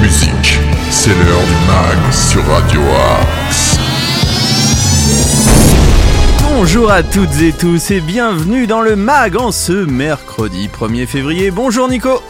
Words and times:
musique. 0.00 0.58
C'est 0.90 1.10
l'heure 1.10 1.42
du 1.42 1.66
mag 1.66 2.12
sur 2.12 2.42
Radio 2.46 2.80
Axe. 3.20 3.78
Bonjour 6.42 6.90
à 6.90 7.02
toutes 7.02 7.38
et 7.42 7.52
tous 7.52 7.90
et 7.90 8.00
bienvenue 8.00 8.66
dans 8.66 8.80
le 8.80 8.96
MAG 8.96 9.36
en 9.36 9.52
ce 9.52 9.72
mercredi 9.72 10.68
1er 10.68 11.06
février. 11.06 11.50
Bonjour 11.50 11.88
Nico 11.88 12.22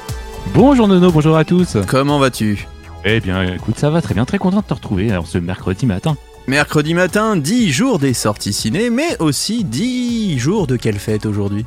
Bonjour 0.52 0.88
Nono, 0.88 1.12
bonjour 1.12 1.36
à 1.36 1.44
tous. 1.44 1.76
Comment 1.86 2.18
vas-tu? 2.18 2.66
Eh 3.04 3.20
bien, 3.20 3.54
écoute, 3.54 3.78
ça 3.78 3.90
va 3.90 4.02
très 4.02 4.14
bien, 4.14 4.24
très 4.24 4.38
content 4.38 4.58
de 4.58 4.64
te 4.64 4.74
retrouver 4.74 5.12
alors, 5.12 5.28
ce 5.28 5.38
mercredi 5.38 5.86
matin. 5.86 6.16
Mercredi 6.48 6.94
matin, 6.94 7.36
10 7.36 7.70
jours 7.70 8.00
des 8.00 8.14
sorties 8.14 8.52
ciné, 8.52 8.90
mais 8.90 9.16
aussi 9.20 9.62
10 9.62 10.40
jours 10.40 10.66
de 10.66 10.74
quelle 10.74 10.98
fête 10.98 11.24
aujourd'hui? 11.24 11.66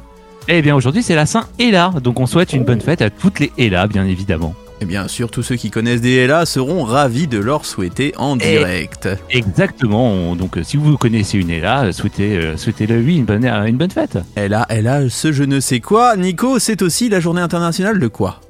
Eh 0.50 0.62
bien, 0.62 0.76
aujourd'hui, 0.76 1.02
c'est 1.02 1.16
la 1.16 1.26
Saint-Héla, 1.26 1.94
donc 2.04 2.20
on 2.20 2.26
souhaite 2.26 2.52
une 2.52 2.66
bonne 2.66 2.82
fête 2.82 3.02
à 3.02 3.10
toutes 3.10 3.40
les 3.40 3.54
Hélas, 3.58 3.88
bien 3.88 4.06
évidemment. 4.06 4.54
Et 4.84 4.86
bien 4.86 5.08
sûr, 5.08 5.32
tous 5.32 5.44
ceux 5.44 5.56
qui 5.56 5.72
connaissent 5.72 6.02
des 6.02 6.12
Ella 6.16 6.46
seront 6.46 6.84
ravis 6.84 7.28
de 7.28 7.38
leur 7.38 7.64
souhaiter 7.64 8.12
en 8.18 8.38
Et- 8.38 8.58
direct. 8.58 9.08
Exactement, 9.30 10.12
on- 10.12 10.36
donc 10.36 10.58
euh, 10.58 10.64
si 10.64 10.76
vous 10.76 10.98
connaissez 10.98 11.38
une 11.38 11.50
Héla, 11.52 11.86
euh, 11.86 11.92
souhaitez, 11.94 12.58
souhaitez-le, 12.58 12.98
oui, 12.98 13.16
une 13.16 13.24
bonne, 13.24 13.46
une 13.46 13.78
bonne 13.78 13.92
fête. 13.92 14.18
Elle 14.36 14.54
a, 14.54 14.66
elle 14.68 14.88
a 14.88 15.10
ce 15.10 15.32
je 15.32 15.46
ne 15.46 15.62
sais 15.62 15.80
quoi. 15.80 16.18
Nico, 16.18 16.60
c'est 16.60 16.82
aussi 16.82 17.08
la 17.08 17.22
journée 17.22 17.40
internationale 17.40 17.98
de 17.98 18.08
quoi? 18.10 18.42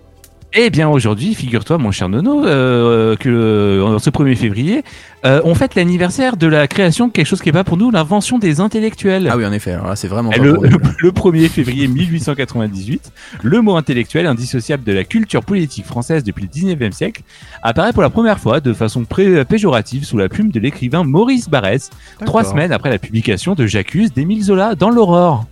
Eh 0.55 0.69
bien, 0.69 0.87
aujourd'hui, 0.87 1.33
figure-toi, 1.33 1.79
mon 1.79 1.89
cher 1.89 2.09
Nono, 2.09 2.45
euh, 2.45 3.15
que 3.15 3.27
euh, 3.27 3.97
ce 3.97 4.11
1er 4.11 4.35
février, 4.35 4.83
euh, 5.25 5.41
on 5.45 5.55
fête 5.55 5.73
l'anniversaire 5.73 6.37
de 6.37 6.45
la 6.45 6.67
création 6.67 7.07
de 7.07 7.11
quelque 7.11 7.25
chose 7.25 7.41
qui 7.41 7.49
n'est 7.49 7.53
pas 7.53 7.63
pour 7.63 7.75
nous 7.75 7.89
l'invention 7.89 8.37
des 8.37 8.59
intellectuels. 8.59 9.27
Ah 9.31 9.35
oui, 9.35 9.47
en 9.47 9.51
effet, 9.51 9.71
alors 9.71 9.87
là, 9.87 9.95
c'est 9.95 10.07
vraiment 10.07 10.31
Et 10.31 10.37
pas 10.37 10.43
Le, 10.43 10.53
pour 10.53 10.63
nous. 10.65 10.77
le 10.99 11.11
1er 11.11 11.47
février 11.49 11.87
1898, 11.87 13.11
le 13.41 13.61
mot 13.61 13.75
intellectuel, 13.77 14.27
indissociable 14.27 14.83
de 14.83 14.91
la 14.91 15.03
culture 15.03 15.43
politique 15.43 15.85
française 15.87 16.23
depuis 16.23 16.43
le 16.43 16.49
19e 16.49 16.91
siècle, 16.91 17.23
apparaît 17.63 17.91
pour 17.93 18.03
la 18.03 18.11
première 18.11 18.37
fois 18.39 18.59
de 18.59 18.73
façon 18.73 19.05
pré- 19.05 19.45
péjorative 19.45 20.05
sous 20.05 20.19
la 20.19 20.29
plume 20.29 20.51
de 20.51 20.59
l'écrivain 20.59 21.03
Maurice 21.03 21.49
Barrès, 21.49 21.89
trois 22.27 22.43
semaines 22.43 22.71
après 22.71 22.91
la 22.91 22.99
publication 22.99 23.55
de 23.55 23.65
J'accuse 23.65 24.13
d'Émile 24.13 24.43
Zola 24.43 24.75
dans 24.75 24.91
l'Aurore. 24.91 25.45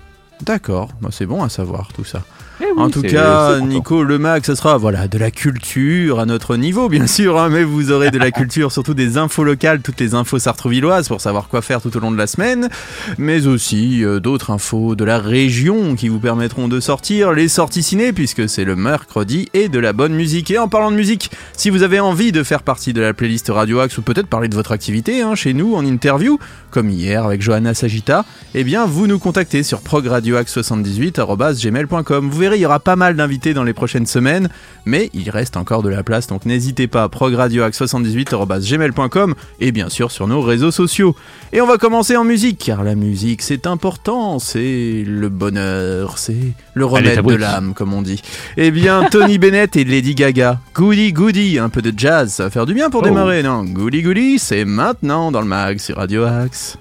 D'accord, 0.45 0.89
bah, 1.01 1.09
c'est 1.11 1.25
bon 1.25 1.41
à 1.43 1.49
savoir 1.49 1.89
tout 1.95 2.03
ça. 2.03 2.21
Eh 2.61 2.65
oui, 2.75 2.83
En 2.83 2.89
tout 2.91 3.01
cas. 3.01 3.59
Nico, 3.59 4.03
le 4.03 4.19
mag, 4.19 4.45
ce 4.45 4.53
sera 4.53 4.77
voilà 4.77 5.07
de 5.07 5.17
la 5.17 5.31
culture 5.31 6.19
à 6.19 6.27
notre 6.27 6.57
niveau, 6.57 6.89
bien 6.89 7.07
sûr, 7.21 7.39
hein, 7.39 7.49
mais 7.49 7.63
vous 7.63 7.91
aurez 7.91 8.11
de 8.11 8.19
la 8.19 8.29
culture, 8.41 8.71
surtout 8.71 8.93
des 8.93 9.17
infos 9.17 9.43
locales, 9.43 9.81
toutes 9.81 9.99
les 9.99 10.13
infos 10.13 10.37
sartrouvilloises 10.37 11.07
pour 11.07 11.21
savoir 11.21 11.47
quoi 11.47 11.63
faire 11.63 11.81
tout 11.81 11.97
au 11.97 11.99
long 11.99 12.11
de 12.11 12.17
la 12.17 12.27
semaine, 12.27 12.69
mais 13.17 13.47
aussi 13.47 14.05
euh, 14.05 14.19
d'autres 14.19 14.51
infos 14.51 14.95
de 14.95 15.03
la 15.03 15.17
région 15.17 15.95
qui 15.95 16.07
vous 16.07 16.19
permettront 16.19 16.67
de 16.67 16.79
sortir, 16.79 17.33
les 17.33 17.47
sorties 17.47 17.81
ciné, 17.81 18.13
puisque 18.13 18.47
c'est 18.47 18.63
le 18.63 18.75
mercredi, 18.75 19.49
et 19.55 19.67
de 19.67 19.79
la 19.79 19.93
bonne 19.93 20.13
musique. 20.13 20.51
Et 20.51 20.59
en 20.59 20.67
parlant 20.67 20.91
de 20.91 20.95
musique, 20.95 21.31
si 21.57 21.71
vous 21.71 21.81
avez 21.81 21.99
envie 21.99 22.31
de 22.31 22.43
faire 22.43 22.61
partie 22.61 22.93
de 22.93 23.01
la 23.01 23.15
playlist 23.15 23.49
Radio 23.49 23.79
Axe 23.79 23.97
ou 23.97 24.03
peut-être 24.03 24.27
parler 24.27 24.49
de 24.49 24.55
votre 24.55 24.71
activité 24.71 25.23
hein, 25.23 25.33
chez 25.33 25.53
nous 25.53 25.73
en 25.73 25.83
interview, 25.83 26.37
comme 26.69 26.91
hier 26.91 27.25
avec 27.25 27.41
Johanna 27.41 27.73
Sagita, 27.73 28.23
eh 28.53 28.63
bien 28.63 28.85
vous 28.85 29.07
nous 29.07 29.17
contactez 29.17 29.63
sur 29.63 29.81
progradioaxe78.gmail.com. 29.81 32.29
Vous 32.29 32.37
verrez, 32.37 32.50
il 32.57 32.61
y 32.61 32.65
aura 32.65 32.79
pas 32.79 32.95
mal 32.95 33.15
d'invités 33.15 33.53
dans 33.53 33.63
les 33.63 33.73
prochaines 33.73 34.05
semaines, 34.05 34.49
mais 34.85 35.09
il 35.13 35.29
reste 35.29 35.57
encore 35.57 35.83
de 35.83 35.89
la 35.89 36.03
place, 36.03 36.27
donc 36.27 36.45
n'hésitez 36.45 36.87
pas, 36.87 37.07
progradioaxe78.gmail.com 37.09 39.35
et 39.59 39.71
bien 39.71 39.89
sûr 39.89 40.11
sur 40.11 40.27
nos 40.27 40.41
réseaux 40.41 40.71
sociaux. 40.71 41.15
Et 41.53 41.61
on 41.61 41.67
va 41.67 41.77
commencer 41.77 42.15
en 42.17 42.23
musique, 42.23 42.59
car 42.65 42.83
la 42.83 42.95
musique 42.95 43.41
c'est 43.41 43.67
important, 43.67 44.39
c'est 44.39 45.03
le 45.05 45.29
bonheur, 45.29 46.17
c'est 46.17 46.35
le 46.73 46.85
remède 46.85 47.23
de 47.25 47.35
l'âme, 47.35 47.73
comme 47.73 47.93
on 47.93 48.01
dit. 48.01 48.21
Eh 48.57 48.71
bien, 48.71 49.03
Tony 49.11 49.37
Bennett 49.37 49.75
et 49.75 49.83
Lady 49.83 50.15
Gaga, 50.15 50.59
Goody 50.73 51.11
Goody, 51.13 51.59
un 51.59 51.69
peu 51.69 51.81
de 51.81 51.93
jazz, 51.97 52.31
ça 52.33 52.43
va 52.45 52.49
faire 52.49 52.65
du 52.65 52.73
bien 52.73 52.89
pour 52.89 53.01
Oh. 53.01 53.05
démarrer, 53.05 53.43
non? 53.43 53.63
Goody 53.63 54.01
Goody, 54.03 54.39
c'est 54.39 54.65
maintenant 54.65 55.31
dans 55.31 55.41
le 55.41 55.47
mag 55.47 55.79
sur 55.79 55.97
Radio 55.97 56.23
Axe. 56.23 56.77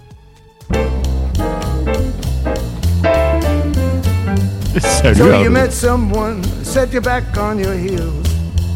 Salut, 4.78 5.16
So 5.16 5.24
you 5.26 5.32
Arnaud. 5.32 5.50
met 5.50 5.72
someone, 5.72 6.44
set 6.64 6.92
you 6.92 7.00
back 7.00 7.36
on 7.36 7.58
your 7.58 7.74
heels. 7.74 8.26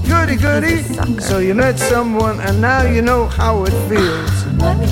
Goody 0.09 0.37
goody. 0.37 0.82
So 1.21 1.38
you 1.38 1.55
met 1.55 1.78
someone, 1.78 2.41
and 2.41 2.60
now 2.60 2.82
you 2.82 3.00
know 3.00 3.27
how 3.27 3.65
it 3.65 3.72
feels. 3.88 4.43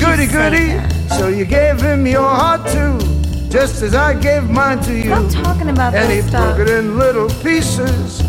Goody 0.00 0.26
goody. 0.26 0.78
So 1.18 1.28
you 1.28 1.44
gave 1.44 1.80
him 1.80 2.06
your 2.06 2.28
heart 2.28 2.66
too, 2.68 2.98
just 3.50 3.82
as 3.82 3.94
I 3.94 4.14
gave 4.14 4.48
mine 4.48 4.80
to 4.84 4.94
you. 4.94 5.10
Stop 5.28 5.44
talking 5.44 5.68
about 5.70 5.94
And 5.94 6.10
he 6.12 6.22
stuff. 6.22 6.56
broke 6.56 6.68
it 6.68 6.72
in 6.72 6.96
little 6.98 7.28
pieces. 7.42 8.22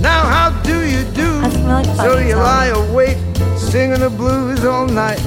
Now 0.00 0.26
how 0.26 0.50
do 0.62 0.84
you 0.84 1.04
do? 1.12 1.40
That's 1.40 1.56
really 1.56 1.84
So 1.96 2.18
you 2.18 2.34
Tom. 2.34 2.42
lie 2.42 2.66
awake, 2.66 3.18
singing 3.56 4.00
the 4.00 4.10
blues 4.10 4.64
all 4.64 4.86
night. 4.86 5.22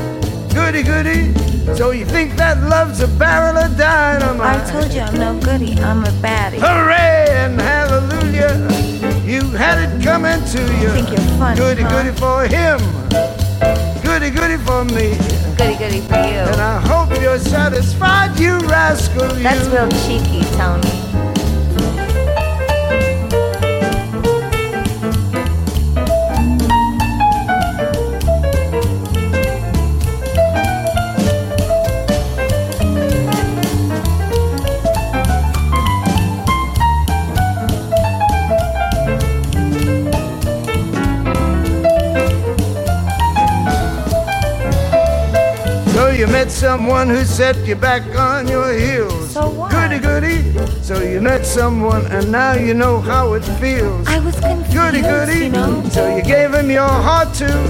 Goody 0.53 0.83
goody. 0.83 1.33
So 1.75 1.91
you 1.91 2.05
think 2.05 2.35
that 2.35 2.61
love's 2.63 2.99
a 3.01 3.07
barrel 3.07 3.57
of 3.57 3.77
dynamite? 3.77 4.61
I 4.67 4.71
told 4.71 4.91
you 4.93 5.01
I'm 5.01 5.15
no 5.17 5.39
goody. 5.39 5.73
I'm 5.79 6.03
a 6.03 6.11
baddie. 6.21 6.59
Hooray 6.59 7.27
and 7.31 7.59
hallelujah! 7.59 8.55
You 9.25 9.41
had 9.51 9.77
it 9.79 10.03
coming 10.03 10.43
to 10.53 10.61
you. 10.81 10.89
think 10.89 11.09
you're 11.09 11.37
funny, 11.37 11.57
Goody 11.57 11.83
huh? 11.83 11.89
goody 11.89 12.17
for 12.17 12.43
him. 12.47 12.79
Goody 14.03 14.29
goody 14.29 14.57
for 14.57 14.83
me. 14.85 15.15
Goody 15.57 15.77
goody 15.77 16.01
for 16.01 16.15
you. 16.15 16.43
And 16.51 16.61
I 16.61 16.79
hope 16.81 17.09
you're 17.21 17.39
satisfied, 17.39 18.37
you 18.39 18.57
rascal. 18.67 19.37
You. 19.37 19.43
That's 19.43 19.67
real 19.67 19.89
cheeky, 20.03 20.41
Tony. 20.57 21.08
Someone 46.59 47.07
who 47.07 47.23
set 47.23 47.55
you 47.65 47.73
back 47.73 48.03
on 48.19 48.45
your 48.45 48.73
heels. 48.73 49.31
So 49.31 49.49
what? 49.49 49.71
Goody 49.71 49.97
goody. 49.99 50.41
So 50.83 51.01
you 51.01 51.21
met 51.21 51.45
someone 51.45 52.05
and 52.07 52.29
now 52.33 52.53
you 52.53 52.73
know 52.73 52.99
how 52.99 53.33
it 53.35 53.45
feels. 53.61 54.05
I 54.09 54.19
was 54.19 54.37
confused, 54.41 54.73
Goody 54.73 55.01
goody. 55.01 55.45
you 55.45 55.49
know. 55.51 55.81
So 55.89 56.13
you 56.13 56.21
gave 56.21 56.53
him 56.53 56.69
your 56.69 56.85
heart 57.07 57.33
too, 57.33 57.63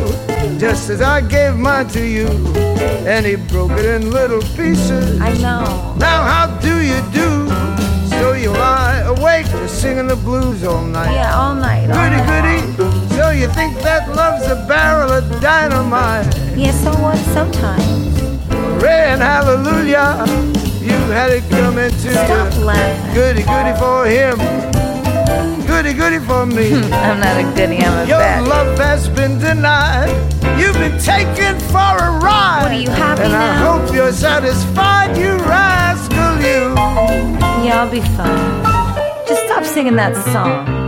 just 0.58 0.90
as 0.90 1.02
I 1.02 1.22
gave 1.22 1.56
mine 1.56 1.88
to 1.90 2.04
you. 2.04 2.30
And 3.06 3.28
he 3.28 3.36
broke 3.36 3.74
it 3.74 3.86
in 3.86 4.10
little 4.10 4.42
pieces. 4.58 5.22
I 5.22 5.34
know. 5.34 5.94
Now 6.00 6.24
how 6.24 6.48
do 6.60 6.82
you 6.82 7.00
do? 7.12 7.30
So 8.10 8.34
you 8.34 8.50
lie 8.50 9.02
awake 9.06 9.46
just 9.46 9.82
singing 9.82 10.08
the 10.08 10.16
blues 10.16 10.64
all 10.64 10.84
night. 10.84 11.14
Yeah, 11.14 11.38
all 11.40 11.54
night. 11.54 11.92
all 11.92 11.96
Goody 11.96 12.16
night 12.18 12.76
goody. 12.76 13.16
So 13.18 13.30
you 13.30 13.48
think 13.50 13.78
that 13.84 14.10
love's 14.16 14.48
a 14.48 14.66
barrel 14.68 15.12
of 15.12 15.24
dynamite? 15.42 16.26
Yes, 16.58 16.58
Yeah, 16.58 16.72
so 16.92 17.02
what? 17.04 17.18
Sometimes. 17.38 18.19
And 18.88 19.22
hallelujah. 19.22 20.26
You 20.82 20.98
had 21.12 21.32
it 21.32 21.44
coming 21.50 21.90
to 21.92 22.12
Stop 22.14 22.54
you. 22.54 22.60
laughing. 22.66 23.14
Goody 23.14 23.44
goody 23.44 23.74
for 23.80 24.06
him. 24.06 24.38
Goody 25.68 25.94
goody 25.94 26.20
for 26.20 26.46
me. 26.46 26.74
I'm 26.94 27.20
not 27.20 27.38
a 27.38 27.44
goody. 27.56 27.78
I'm 27.84 28.06
a 28.06 28.08
Your 28.08 28.20
baddie. 28.20 28.48
love 28.48 28.78
has 28.80 29.10
been 29.10 29.40
denied. 29.40 30.10
You've 30.60 30.76
been 30.76 31.00
taken 31.00 31.58
for 31.70 31.78
a 31.78 32.20
ride. 32.20 32.62
What, 32.64 32.72
are 32.72 32.80
you 32.80 32.90
happy 32.90 33.24
and 33.24 33.32
now? 33.32 33.52
I 33.52 33.80
hope 33.80 33.94
you're 33.96 34.12
satisfied, 34.12 35.18
you 35.18 35.38
rascal, 35.38 36.38
you. 36.42 36.76
Yeah, 37.66 37.82
I'll 37.84 37.90
be 37.92 38.02
fine. 38.02 39.28
Just 39.28 39.46
stop 39.46 39.64
singing 39.64 39.96
that 39.96 40.16
song. 40.34 40.79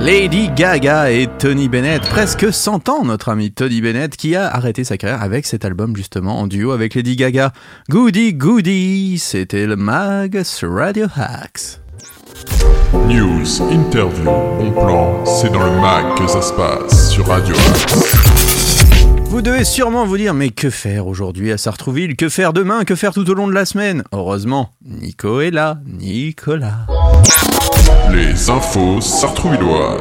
Lady 0.00 0.48
Gaga 0.48 1.10
et 1.10 1.28
Tony 1.38 1.68
Bennett, 1.68 2.00
presque 2.00 2.50
100 2.50 2.88
ans 2.88 3.04
notre 3.04 3.28
ami 3.28 3.52
Tony 3.52 3.82
Bennett 3.82 4.16
qui 4.16 4.34
a 4.34 4.48
arrêté 4.48 4.82
sa 4.82 4.96
carrière 4.96 5.22
avec 5.22 5.44
cet 5.44 5.66
album 5.66 5.94
justement 5.94 6.40
en 6.40 6.46
duo 6.46 6.72
avec 6.72 6.94
Lady 6.94 7.16
Gaga. 7.16 7.52
Goody 7.90 8.32
Goody, 8.32 9.18
c'était 9.18 9.66
le 9.66 9.76
mag 9.76 10.42
sur 10.42 10.72
Radio 10.72 11.06
Hacks. 11.14 11.80
News, 13.08 13.60
interview, 13.70 14.24
bon 14.24 14.72
plan, 14.72 15.24
c'est 15.26 15.52
dans 15.52 15.66
le 15.66 15.78
mag 15.78 16.16
que 16.16 16.26
ça 16.26 16.40
se 16.40 16.54
passe 16.54 17.10
sur 17.10 17.26
Radio 17.26 17.54
Axe. 17.54 18.16
Vous 19.26 19.42
devez 19.42 19.64
sûrement 19.64 20.06
vous 20.06 20.16
dire 20.16 20.32
mais 20.32 20.48
que 20.48 20.70
faire 20.70 21.06
aujourd'hui 21.06 21.52
à 21.52 21.58
Sartrouville? 21.58 22.16
Que 22.16 22.30
faire 22.30 22.54
demain? 22.54 22.84
Que 22.84 22.94
faire 22.94 23.12
tout 23.12 23.28
au 23.28 23.34
long 23.34 23.46
de 23.46 23.52
la 23.52 23.66
semaine? 23.66 24.02
Heureusement, 24.12 24.70
Nico 24.82 25.42
est 25.42 25.50
là, 25.50 25.78
Nicolas. 25.86 26.86
Les 28.12 28.50
infos 28.50 29.00
sartrouvilloises. 29.00 30.00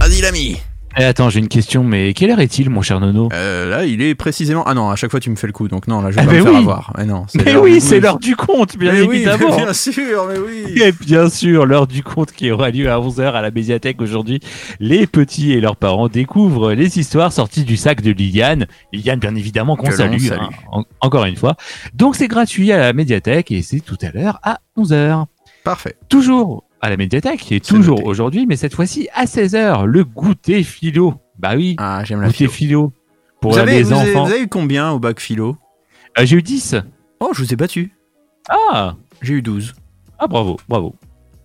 Vas-y 0.00 0.20
l'ami 0.22 0.56
Eh, 0.98 1.04
attends, 1.04 1.30
j'ai 1.30 1.38
une 1.38 1.48
question, 1.48 1.84
mais 1.84 2.12
quelle 2.14 2.30
heure 2.30 2.40
est-il, 2.40 2.68
mon 2.70 2.82
cher 2.82 2.98
Nono 3.00 3.28
Euh, 3.32 3.68
là, 3.70 3.84
il 3.84 4.02
est 4.02 4.14
précisément. 4.14 4.64
Ah 4.66 4.74
non, 4.74 4.90
à 4.90 4.96
chaque 4.96 5.10
fois 5.10 5.20
tu 5.20 5.30
me 5.30 5.36
fais 5.36 5.46
le 5.46 5.52
coup, 5.52 5.68
donc 5.68 5.86
non, 5.86 6.00
là 6.00 6.10
je 6.10 6.16
vais 6.16 6.22
Ah, 6.22 6.26
pas 6.26 6.32
mais 6.32 6.38
me 6.38 6.44
faire 6.44 6.52
oui. 6.52 6.58
avoir. 6.58 6.92
Mais 6.98 7.04
non, 7.06 7.24
c'est 7.28 7.44
Mais 7.44 7.52
l'heure 7.52 7.62
oui, 7.62 7.74
du 7.74 7.80
c'est 7.80 8.00
l'heure 8.00 8.18
du 8.18 8.34
compte, 8.36 8.76
bien 8.76 8.92
Mais 8.92 9.02
oui, 9.02 9.16
évidemment. 9.16 9.56
bien 9.56 9.72
sûr, 9.72 10.26
mais 10.28 10.38
oui. 10.38 10.80
Et 10.82 10.92
bien 10.92 11.28
sûr, 11.28 11.66
l'heure 11.66 11.86
du 11.86 12.02
compte 12.02 12.32
qui 12.32 12.50
aura 12.50 12.70
lieu 12.70 12.90
à 12.90 12.98
11h 12.98 13.32
à 13.32 13.42
la 13.42 13.50
médiathèque 13.50 14.00
aujourd'hui. 14.00 14.40
Les 14.80 15.06
petits 15.06 15.52
et 15.52 15.60
leurs 15.60 15.76
parents 15.76 16.08
découvrent 16.08 16.72
les 16.72 16.98
histoires 16.98 17.32
sorties 17.32 17.64
du 17.64 17.76
sac 17.76 18.00
de 18.00 18.10
Liliane. 18.10 18.66
Liliane, 18.92 19.18
bien 19.20 19.34
évidemment, 19.34 19.76
qu'on 19.76 19.90
salue, 19.90 20.18
salue. 20.20 20.40
hein, 20.40 20.48
en- 20.72 20.84
encore 21.00 21.24
une 21.26 21.36
fois. 21.36 21.56
Donc 21.94 22.16
c'est 22.16 22.28
gratuit 22.28 22.72
à 22.72 22.78
la 22.78 22.92
médiathèque 22.92 23.50
et 23.52 23.62
c'est 23.62 23.80
tout 23.80 23.98
à 24.02 24.10
l'heure 24.12 24.40
à 24.42 24.58
11h. 24.76 25.26
Parfait. 25.68 25.96
Toujours 26.08 26.64
à 26.80 26.88
la 26.88 26.96
médiathèque 26.96 27.52
et 27.52 27.60
toujours 27.60 28.06
aujourd'hui, 28.06 28.46
mais 28.46 28.56
cette 28.56 28.74
fois-ci 28.74 29.06
à 29.14 29.26
16h, 29.26 29.84
le 29.84 30.02
goûter 30.02 30.62
philo. 30.62 31.12
Bah 31.38 31.56
oui, 31.56 31.74
Ah, 31.76 32.02
j'aime 32.04 32.22
la 32.22 32.28
goûter 32.28 32.48
philo. 32.48 32.50
philo. 32.50 32.92
Pour 33.42 33.52
Vous 33.52 33.58
avez, 33.58 33.72
les 33.72 33.82
vous, 33.82 33.92
avez, 33.92 34.10
enfants. 34.12 34.24
vous 34.24 34.30
avez 34.32 34.40
eu 34.44 34.48
combien 34.48 34.90
au 34.92 34.98
bac 34.98 35.20
philo? 35.20 35.58
Euh, 36.18 36.24
J'ai 36.24 36.36
eu 36.38 36.42
10. 36.42 36.76
Oh, 37.20 37.32
je 37.34 37.42
vous 37.42 37.52
ai 37.52 37.56
battu. 37.56 37.92
Ah 38.48 38.94
J'ai 39.20 39.34
eu 39.34 39.42
12. 39.42 39.74
Ah 40.18 40.26
bravo, 40.26 40.56
bravo. 40.70 40.94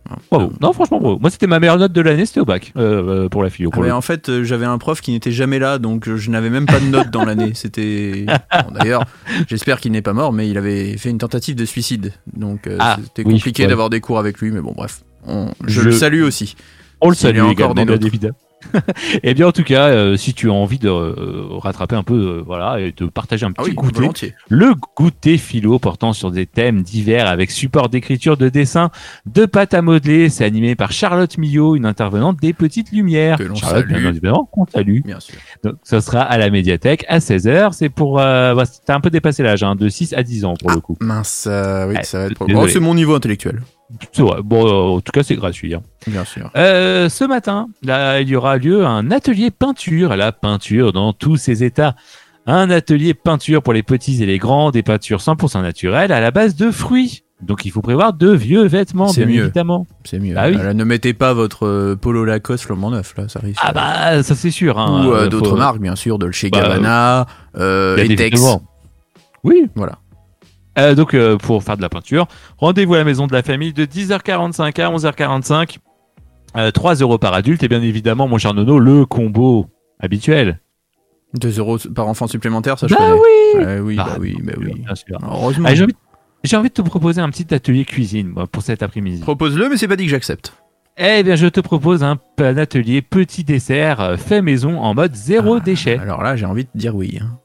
Ah, 0.10 0.16
Bravo. 0.30 0.52
Non, 0.62 0.74
franchement, 0.74 1.00
bravo. 1.00 1.18
Moi, 1.20 1.30
c'était 1.30 1.48
ma 1.48 1.60
meilleure 1.60 1.78
note 1.78 1.94
de 1.94 2.02
l'année, 2.02 2.26
c'était 2.26 2.42
au 2.42 2.46
bac, 2.46 2.74
euh, 2.78 3.24
euh, 3.26 3.30
pour 3.30 3.42
la 3.44 3.50
philo. 3.50 3.70
Ah, 3.72 3.76
Pour 3.76 3.84
mais 3.84 3.90
le 3.90 3.96
en 3.96 4.02
fait, 4.02 4.28
euh, 4.30 4.44
j'avais 4.44 4.66
un 4.66 4.78
prof 4.78 5.00
qui 5.02 5.12
n'était 5.12 5.32
jamais 5.32 5.60
là, 5.60 5.78
donc 5.80 6.14
je 6.14 6.30
n'avais 6.30 6.50
même 6.50 6.66
pas 6.66 6.80
de 6.80 6.86
notes 6.88 7.10
dans 7.10 7.24
l'année. 7.26 7.52
C'était. 7.54 8.26
Bon, 8.28 8.72
D'ailleurs, 8.74 9.06
j'espère 9.48 9.80
qu'il 9.80 9.92
n'est 9.94 10.02
pas 10.02 10.14
mort, 10.14 10.34
mais 10.34 10.50
il 10.50 10.58
avait 10.58 10.98
fait 10.98 11.10
une 11.10 11.18
tentative 11.20 11.56
de 11.56 11.66
suicide. 11.66 12.14
Donc 12.36 12.68
euh, 12.68 12.78
Ah, 12.80 12.98
c'était 13.04 13.24
compliqué 13.24 13.66
d'avoir 13.68 13.90
des 13.90 14.02
cours 14.02 14.20
avec 14.20 14.40
lui, 14.40 14.52
mais 14.52 14.62
bon, 14.62 14.74
bref. 14.76 15.04
On- 15.26 15.52
Je, 15.66 15.82
Je- 15.82 15.86
le 15.86 15.92
salue 15.94 16.24
aussi. 16.24 16.56
On 17.00 17.10
le 17.10 17.16
salue 17.16 17.40
encore 17.40 17.52
également, 17.52 17.74
des 17.76 17.86
bien 17.86 17.94
nôtres. 17.96 18.08
évidemment. 18.08 18.36
Eh 19.24 19.34
bien, 19.34 19.48
en 19.48 19.52
tout 19.52 19.64
cas, 19.64 19.90
euh, 19.90 20.16
si 20.18 20.34
tu 20.34 20.50
as 20.50 20.54
envie 20.54 20.80
de 20.80 20.90
euh, 20.90 21.46
rattraper 21.58 21.96
un 21.96 22.04
peu, 22.04 22.14
euh, 22.14 22.44
voilà, 22.46 22.80
et 22.80 22.92
de 22.96 23.06
partager 23.06 23.46
un 23.46 23.50
Ah 23.58 23.62
petit 23.64 23.70
oui, 23.72 23.76
goûter, 23.76 24.00
volontiers. 24.00 24.34
le 24.50 24.74
goûter 24.98 25.38
philo 25.38 25.80
portant 25.80 26.14
sur 26.14 26.32
des 26.32 26.46
thèmes 26.46 26.82
divers 26.82 27.28
avec 27.28 27.52
support 27.52 27.90
d'écriture, 27.90 28.38
de 28.38 28.50
dessin, 28.50 28.90
de 29.26 29.46
pâte 29.46 29.74
à 29.74 29.82
modeler, 29.82 30.30
c'est 30.30 30.46
animé 30.46 30.76
par 30.76 30.92
Charlotte 30.92 31.38
Millot, 31.38 31.76
une 31.76 31.86
intervenante 31.86 32.38
des 32.42 32.54
Petites 32.54 32.92
Lumières. 32.92 33.38
Que 33.38 33.54
Charlotte, 33.56 33.86
salue. 33.88 34.00
bien 34.02 34.10
évidemment, 34.10 34.50
qu'on 34.52 34.66
salue. 34.66 35.02
Bien 35.04 35.20
sûr. 35.20 35.36
Donc, 35.64 35.76
ça 35.84 36.02
sera 36.02 36.22
à 36.22 36.38
la 36.38 36.50
médiathèque 36.50 37.06
à 37.08 37.20
16h. 37.20 37.74
C'est 37.74 37.90
pour, 37.90 38.16
bah, 38.16 38.64
t'as 38.86 38.96
un 38.96 39.02
peu 39.02 39.10
dépassé 39.10 39.44
l'âge, 39.44 39.64
hein, 39.64 39.76
de 39.76 39.90
6 39.90 40.14
à 40.14 40.24
10 40.24 40.46
ans 40.46 40.54
pour 40.60 40.72
le 40.72 40.80
coup. 40.80 40.98
Mince, 41.02 41.48
oui, 41.48 41.96
Ah, 41.98 42.04
ça 42.04 42.20
va 42.20 42.26
être. 42.26 42.34
pour-. 42.36 42.48
Oh, 42.56 42.68
c'est 42.68 42.80
mon 42.80 42.96
niveau 42.96 43.16
intellectuel. 43.16 43.62
C'est 44.12 44.22
vrai. 44.24 44.38
Bon, 44.44 44.66
euh, 44.66 44.96
en 44.98 45.02
tout 45.02 45.12
cas, 45.12 45.24
c'est 45.24 45.36
gratuit. 45.36 45.74
hein. 45.76 45.82
Bien 46.08 46.26
sûr. 46.26 46.50
Euh, 46.56 47.10
ce 47.10 47.24
matin, 47.26 47.68
là, 47.84 48.22
il 48.22 48.30
y 48.30 48.36
aura 48.36 48.58
lieu 48.58 48.86
un 48.86 49.12
atelier 49.12 49.52
peinture, 49.52 50.16
la 50.16 50.32
peinture 50.32 50.94
dans 50.94 51.14
tous 51.14 51.38
ses 51.38 51.64
états. 51.64 51.96
Un 52.46 52.70
atelier 52.72 53.14
peinture 53.14 53.62
pour 53.64 53.72
les 53.74 53.84
petits 53.84 54.22
et 54.22 54.26
les 54.26 54.38
grands, 54.38 54.72
des 54.72 54.84
peintures 54.84 55.20
100% 55.20 55.62
naturelles 55.62 56.12
à 56.12 56.20
la 56.20 56.32
base 56.32 56.56
de 56.56 56.72
fruits. 56.72 57.24
Donc 57.42 57.66
il 57.66 57.72
faut 57.72 57.82
prévoir 57.82 58.14
de 58.14 58.30
vieux 58.32 58.66
vêtements, 58.66 59.12
bien 59.12 59.26
mieux. 59.26 59.44
évidemment. 59.44 59.86
C'est 60.06 60.20
mieux. 60.20 60.34
Bah 60.34 60.46
oui. 60.50 60.58
Ne 60.74 60.84
mettez 60.84 61.14
pas 61.14 61.34
votre 61.34 61.66
euh, 61.66 61.96
polo 61.96 62.24
Lacoste 62.26 62.64
flambant 62.66 62.90
neuf, 62.92 63.14
là, 63.18 63.28
ça 63.28 63.40
risque. 63.40 63.60
Ah 63.64 63.72
bah 63.74 64.24
ça 64.24 64.34
c'est 64.36 64.52
sûr. 64.52 64.80
Hein, 64.80 65.06
Ou 65.08 65.12
euh, 65.14 65.28
d'autres 65.28 65.52
faut- 65.52 65.56
marques, 65.58 65.80
bien 65.80 65.96
sûr, 65.96 66.18
Dolce 66.20 66.46
Bah, 66.52 66.62
Gabbana, 66.62 67.28
euh, 67.58 67.98
Etex. 67.98 68.42
Oui. 69.44 69.68
Voilà. 69.76 70.00
Euh, 70.80 70.96
donc 70.96 71.14
euh, 71.14 71.38
pour 71.38 71.64
faire 71.64 71.78
de 71.78 71.82
la 71.82 71.90
peinture, 71.90 72.28
rendez-vous 72.58 72.96
à 72.96 72.98
la 72.98 73.04
maison 73.04 73.28
de 73.28 73.34
la 73.34 73.44
famille 73.44 73.74
de 73.74 73.86
10h45 73.86 74.82
à 74.82 74.92
11h45. 74.92 75.78
Euh, 76.56 76.72
3 76.72 76.96
euros 76.96 77.18
par 77.18 77.34
adulte 77.34 77.64
et 77.64 77.68
bien 77.68 77.82
évidemment 77.82 78.28
mon 78.28 78.38
cher 78.38 78.54
Nono 78.54 78.78
le 78.80 79.06
combo 79.06 79.68
habituel. 80.00 80.60
2 81.36 81.58
euros 81.60 81.78
par 81.96 82.08
enfant 82.08 82.28
supplémentaire, 82.28 82.78
ça 82.78 82.88
je 82.88 82.94
Bah 82.94 83.00
connais. 83.00 83.14
oui. 83.14 83.66
Ouais, 83.66 83.80
oui, 83.80 83.96
Bah, 83.96 84.06
bah 84.10 84.18
oui, 84.20 84.38
bah 84.44 84.54
oui. 84.58 84.74
Bien 84.86 84.96
sûr. 84.96 85.18
Heureusement. 85.24 85.68
Ah, 85.70 85.74
j'ai 85.74 85.84
envie, 85.84 85.94
j'ai 86.44 86.58
envie 86.58 86.70
de 86.70 86.74
te 86.74 86.82
proposer 86.84 87.22
un 87.22 87.30
petit 87.30 87.52
atelier 87.54 87.86
cuisine 87.86 88.28
moi, 88.28 88.46
pour 88.48 88.62
cet 88.62 88.84
après-midi. 88.84 89.22
Propose-le, 89.22 89.68
mais 89.70 89.78
c'est 89.78 89.88
pas 89.88 89.96
dit 89.96 90.06
que 90.06 90.12
j'accepte. 90.12 90.54
Eh 90.98 91.24
bien, 91.24 91.36
je 91.36 91.48
te 91.48 91.60
propose 91.60 92.04
un, 92.04 92.20
un 92.38 92.58
atelier 92.58 93.02
petit 93.02 93.44
dessert 93.44 94.00
euh, 94.00 94.16
fait 94.18 94.44
maison 94.44 94.80
en 94.80 94.94
mode 94.94 95.16
zéro 95.16 95.56
Ah, 95.56 95.60
déchet. 95.60 95.98
Alors 95.98 96.22
là, 96.22 96.36
j'ai 96.36 96.46
envie 96.46 96.66
de 96.66 96.70
dire 96.76 96.96
oui. 96.96 97.18
hein. 97.20 97.40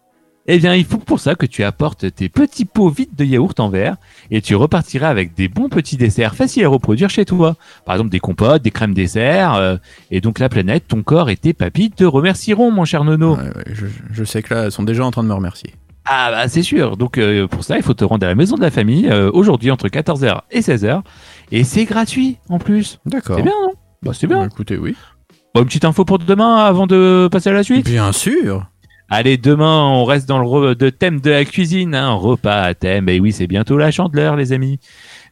Eh 0.50 0.58
bien, 0.58 0.74
il 0.74 0.86
faut 0.86 0.96
pour 0.96 1.20
ça 1.20 1.34
que 1.34 1.44
tu 1.44 1.62
apportes 1.62 2.14
tes 2.14 2.30
petits 2.30 2.64
pots 2.64 2.88
vides 2.88 3.14
de 3.14 3.24
yaourt 3.24 3.60
en 3.60 3.68
verre 3.68 3.96
et 4.30 4.40
tu 4.40 4.54
repartiras 4.56 5.08
avec 5.08 5.34
des 5.34 5.46
bons 5.48 5.68
petits 5.68 5.98
desserts 5.98 6.34
faciles 6.34 6.64
à 6.64 6.68
reproduire 6.68 7.10
chez 7.10 7.26
toi. 7.26 7.56
Par 7.84 7.94
exemple, 7.96 8.10
des 8.10 8.18
compotes, 8.18 8.62
des 8.62 8.70
crèmes 8.70 8.94
desserts. 8.94 9.54
euh, 9.54 9.76
et 10.10 10.22
donc, 10.22 10.38
la 10.38 10.48
planète, 10.48 10.88
ton 10.88 11.02
corps 11.02 11.28
et 11.28 11.36
tes 11.36 11.52
papilles 11.52 11.90
te 11.90 12.04
remercieront, 12.04 12.70
mon 12.70 12.86
cher 12.86 13.04
Nono. 13.04 13.36
Ouais, 13.36 13.42
ouais, 13.44 13.64
je, 13.72 13.86
je 14.10 14.24
sais 14.24 14.42
que 14.42 14.54
là, 14.54 14.62
elles 14.64 14.72
sont 14.72 14.82
déjà 14.84 15.04
en 15.04 15.10
train 15.10 15.22
de 15.22 15.28
me 15.28 15.34
remercier. 15.34 15.74
Ah, 16.06 16.30
bah, 16.30 16.48
c'est 16.48 16.62
sûr. 16.62 16.96
Donc, 16.96 17.18
euh, 17.18 17.46
pour 17.46 17.62
ça, 17.62 17.76
il 17.76 17.82
faut 17.82 17.92
te 17.92 18.04
rendre 18.04 18.24
à 18.24 18.30
la 18.30 18.34
maison 18.34 18.56
de 18.56 18.62
la 18.62 18.70
famille 18.70 19.06
euh, 19.10 19.30
aujourd'hui 19.34 19.70
entre 19.70 19.88
14h 19.88 20.40
et 20.50 20.60
16h. 20.60 21.02
Et 21.52 21.62
c'est 21.64 21.84
gratuit 21.84 22.38
en 22.48 22.58
plus. 22.58 22.98
D'accord. 23.04 23.36
C'est 23.36 23.42
bien, 23.42 23.52
non? 23.62 23.72
Bah, 24.02 24.12
c'est 24.14 24.26
Bah, 24.26 24.36
bien. 24.36 24.46
écoutez, 24.46 24.78
oui. 24.78 24.96
Bon, 25.54 25.60
une 25.60 25.66
petite 25.66 25.84
info 25.84 26.06
pour 26.06 26.18
demain 26.18 26.56
avant 26.56 26.86
de 26.86 27.28
passer 27.30 27.50
à 27.50 27.52
la 27.52 27.62
suite? 27.62 27.84
Bien 27.84 28.12
sûr. 28.12 28.66
Allez, 29.10 29.38
demain, 29.38 29.84
on 29.86 30.04
reste 30.04 30.28
dans 30.28 30.38
le 30.38 30.74
de 30.74 30.90
thème 30.90 31.20
de 31.20 31.30
la 31.30 31.44
cuisine, 31.46 31.94
un 31.94 32.12
repas 32.12 32.60
à 32.60 32.74
thème. 32.74 33.08
Et 33.08 33.20
oui, 33.20 33.32
c'est 33.32 33.46
bientôt 33.46 33.78
la 33.78 33.90
chandeleur, 33.90 34.36
les 34.36 34.52
amis. 34.52 34.78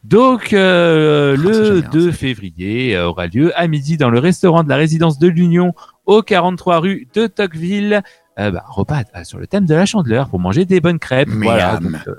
Donc, 0.03 0.51
euh, 0.53 1.35
Ah, 1.37 1.41
le 1.41 1.53
jamais, 1.53 1.85
hein, 1.85 1.89
2 1.91 2.11
ça. 2.11 2.17
février 2.17 2.95
euh, 2.95 3.07
aura 3.09 3.27
lieu 3.27 3.51
à 3.59 3.67
midi 3.67 3.97
dans 3.97 4.09
le 4.09 4.17
restaurant 4.19 4.63
de 4.63 4.69
la 4.69 4.77
résidence 4.77 5.19
de 5.19 5.27
l'Union 5.27 5.73
au 6.07 6.23
43 6.23 6.79
rue 6.79 7.07
de 7.13 7.27
Tocqueville. 7.27 8.01
Euh, 8.39 8.51
bah, 8.51 8.63
repas 8.67 9.03
à- 9.13 9.23
sur 9.23 9.37
le 9.37 9.45
thème 9.47 9.65
de 9.65 9.75
la 9.75 9.85
chandeleur 9.85 10.29
pour 10.29 10.39
manger 10.39 10.65
des 10.65 10.79
bonnes 10.79 10.99
crêpes. 10.99 11.29
Voilà. 11.29 11.79
Miam. 11.79 11.91
donc, 11.93 12.07
euh, 12.07 12.15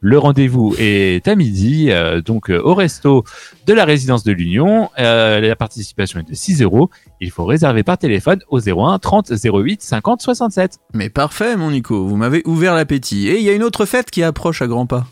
le 0.00 0.18
rendez-vous 0.18 0.74
est 0.78 1.26
à 1.28 1.34
midi, 1.34 1.90
euh, 1.90 2.20
donc 2.20 2.50
euh, 2.50 2.60
au 2.62 2.74
resto 2.74 3.24
de 3.66 3.72
la 3.72 3.84
résidence 3.84 4.24
de 4.24 4.32
l'Union. 4.32 4.90
Euh, 4.98 5.40
la 5.40 5.56
participation 5.56 6.20
est 6.20 6.28
de 6.28 6.34
6 6.34 6.62
euros. 6.62 6.90
Il 7.20 7.30
faut 7.30 7.44
réserver 7.44 7.82
par 7.82 7.98
téléphone 7.98 8.40
au 8.48 8.60
01 8.60 8.98
30 8.98 9.32
08 9.42 9.82
50 9.82 10.22
67. 10.22 10.78
Mais 10.94 11.10
parfait, 11.10 11.56
mon 11.56 11.70
Nico. 11.70 12.06
Vous 12.06 12.16
m'avez 12.16 12.42
ouvert 12.46 12.74
l'appétit. 12.74 13.28
Et 13.28 13.38
il 13.38 13.44
y 13.44 13.50
a 13.50 13.52
une 13.52 13.62
autre 13.62 13.84
fête 13.84 14.10
qui 14.10 14.22
approche 14.22 14.62
à 14.62 14.66
grands 14.66 14.86
pas. 14.86 15.06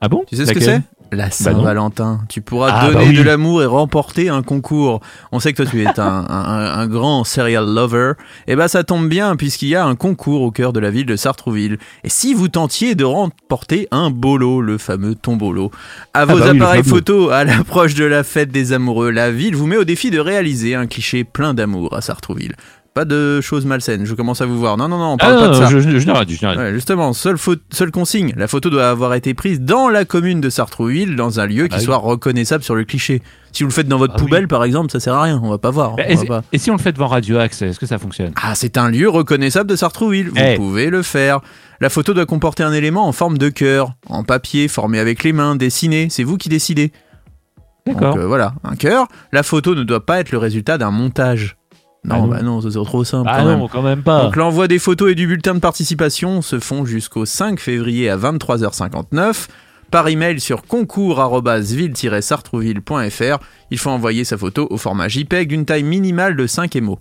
Ah 0.00 0.08
bon? 0.08 0.24
Tu 0.26 0.36
sais 0.36 0.46
ce 0.46 0.52
que 0.52 0.60
c'est? 0.60 0.82
La 1.12 1.26
non. 1.26 1.30
Saint-Valentin. 1.30 2.20
tu 2.28 2.40
pourras 2.40 2.70
Ah, 2.72 2.86
donner 2.86 3.04
bah 3.04 3.10
oui. 3.10 3.16
de 3.16 3.22
l'amour 3.22 3.62
et 3.62 3.66
remporter 3.66 4.28
un 4.28 4.42
concours. 4.42 5.00
On 5.30 5.38
sait 5.38 5.52
que 5.52 5.62
toi, 5.62 5.70
tu 5.70 5.82
es 5.82 5.86
un, 5.86 5.92
un- 5.98 6.24
un- 6.28 6.78
un 6.80 6.86
grand 6.88 7.22
serial 7.24 7.66
lover. 7.66 8.12
Et 8.48 8.56
bah, 8.56 8.66
ça 8.68 8.82
tombe 8.82 9.08
bien, 9.08 9.36
puisqu'il 9.36 9.68
y 9.68 9.76
a 9.76 9.84
un 9.84 9.94
concours 9.94 10.42
au 10.42 10.50
cœur 10.50 10.72
de 10.72 10.80
la 10.80 10.90
ville 10.90 11.06
de 11.06 11.14
Sartrouville. 11.16 11.78
Et 12.02 12.08
si 12.08 12.34
vous 12.34 12.48
tentiez 12.48 12.94
de 12.96 13.04
remporter 13.04 13.86
un 13.92 14.10
bolo, 14.10 14.60
le 14.60 14.76
fameux 14.78 15.14
tombolo, 15.14 15.70
à 16.14 16.24
vos 16.24 16.38
bah 16.38 16.50
appareils 16.50 16.82
photo 16.82 17.30
à 17.30 17.44
l'approche 17.44 17.94
de 17.94 18.04
la 18.04 18.24
fête 18.24 18.50
des 18.50 18.72
amoureux, 18.72 19.10
la 19.10 19.30
ville 19.30 19.54
vous 19.54 19.66
met 19.68 19.76
au 19.76 19.84
défi 19.84 20.10
de 20.10 20.18
réaliser 20.18 20.74
un 20.74 20.86
cliché 20.86 21.22
plein 21.22 21.54
d'amour 21.54 21.94
à 21.94 22.00
Sartrouville. 22.00 22.56
Pas 22.94 23.04
de 23.04 23.40
choses 23.40 23.66
malsaines, 23.66 24.04
je 24.06 24.14
commence 24.14 24.40
à 24.40 24.46
vous 24.46 24.56
voir. 24.56 24.76
Non, 24.76 24.86
non, 24.86 24.98
non, 24.98 25.04
on 25.14 25.16
Ah 25.18 25.26
parle 25.26 25.40
pas 25.40 25.48
de 25.48 25.54
ça. 25.54 25.66
je, 25.66 25.80
je. 25.80 26.46
Ouais, 26.56 26.72
justement, 26.72 27.12
seule, 27.12 27.38
faute- 27.38 27.60
seule 27.72 27.90
consigne, 27.90 28.32
la 28.36 28.46
photo 28.46 28.70
doit 28.70 28.88
avoir 28.88 29.14
été 29.14 29.34
prise 29.34 29.60
dans 29.60 29.88
la 29.88 30.04
commune 30.04 30.40
de 30.40 30.48
Sartrouville, 30.48 31.16
dans 31.16 31.40
un 31.40 31.46
lieu 31.46 31.64
Ah 31.64 31.68
qui 31.68 31.70
bah 31.70 31.76
oui. 31.80 31.84
soit 31.86 31.96
reconnaissable 31.96 32.62
sur 32.62 32.76
le 32.76 32.84
cliché. 32.84 33.20
Si 33.50 33.64
vous 33.64 33.68
le 33.70 33.74
faites 33.74 33.88
dans 33.88 33.98
votre 33.98 34.14
Ah 34.14 34.18
oui. 34.20 34.24
poubelle, 34.26 34.46
par 34.46 34.62
exemple, 34.62 34.92
ça 34.92 35.00
sert 35.00 35.14
à 35.14 35.22
rien, 35.24 35.40
on 35.42 35.50
va 35.50 35.58
pas 35.58 35.72
voir. 35.72 35.96
Bah, 35.96 36.04
on 36.06 36.10
Et, 36.10 36.14
va 36.14 36.20
si- 36.20 36.26
pas- 36.28 36.42
et 36.52 36.58
si 36.58 36.70
on 36.70 36.76
le 36.76 36.80
fait 36.80 36.92
devant 36.92 37.08
Radio 37.08 37.36
Axe, 37.38 37.62
est-ce 37.62 37.80
que 37.80 37.86
ça 37.86 37.98
fonctionne? 37.98 38.30
Ah, 38.40 38.54
c'est 38.54 38.78
un 38.78 38.88
lieu 38.90 39.08
reconnaissable 39.08 39.68
de 39.68 39.74
Sartrouville, 39.74 40.28
vous 40.28 40.36
Eh. 40.36 40.54
pouvez 40.54 40.88
le 40.88 41.02
faire. 41.02 41.40
La 41.80 41.90
photo 41.90 42.14
doit 42.14 42.26
comporter 42.26 42.62
un 42.62 42.72
élément 42.72 43.08
en 43.08 43.12
forme 43.12 43.38
de 43.38 43.48
cœur, 43.48 43.90
en 44.08 44.22
papier, 44.22 44.68
formé 44.68 45.00
avec 45.00 45.24
les 45.24 45.32
mains, 45.32 45.56
dessiné, 45.56 46.06
c'est 46.10 46.22
vous 46.22 46.36
qui 46.36 46.48
décidez. 46.48 46.92
D'accord. 47.88 48.14
Donc 48.14 48.22
euh, 48.22 48.26
voilà, 48.28 48.54
un 48.62 48.76
cœur. 48.76 49.08
La 49.32 49.42
photo 49.42 49.74
ne 49.74 49.82
doit 49.82 50.06
pas 50.06 50.20
être 50.20 50.30
le 50.30 50.38
résultat 50.38 50.78
d'un 50.78 50.92
montage. 50.92 51.56
Non, 52.04 52.14
Ah 52.14 52.18
non. 52.20 52.26
bah 52.28 52.42
non, 52.42 52.60
c'est 52.60 52.70
trop 52.70 53.02
simple. 53.04 53.28
ah 53.32 53.38
quand 53.40 53.46
même. 53.46 53.58
non, 53.60 53.68
quand 53.68 53.80
même 53.82 54.02
pas. 54.02 54.24
Donc 54.24 54.36
l'envoi 54.36 54.68
des 54.68 54.78
photos 54.78 55.12
et 55.12 55.14
du 55.14 55.26
bulletin 55.26 55.54
de 55.54 55.60
participation 55.60 56.42
se 56.42 56.58
font 56.60 56.84
jusqu'au 56.84 57.24
5 57.24 57.58
février 57.58 58.10
à 58.10 58.16
23h59 58.18 59.46
par 59.90 60.08
email 60.08 60.38
sur 60.40 60.62
concours@ville-sartrouville.fr. 60.62 63.38
Il 63.70 63.78
faut 63.78 63.90
envoyer 63.90 64.24
sa 64.24 64.36
photo 64.36 64.66
au 64.70 64.76
format 64.76 65.08
JPEG 65.08 65.48
d'une 65.48 65.64
taille 65.64 65.82
minimale 65.82 66.36
de 66.36 66.46
5 66.46 66.76
émo. 66.76 66.98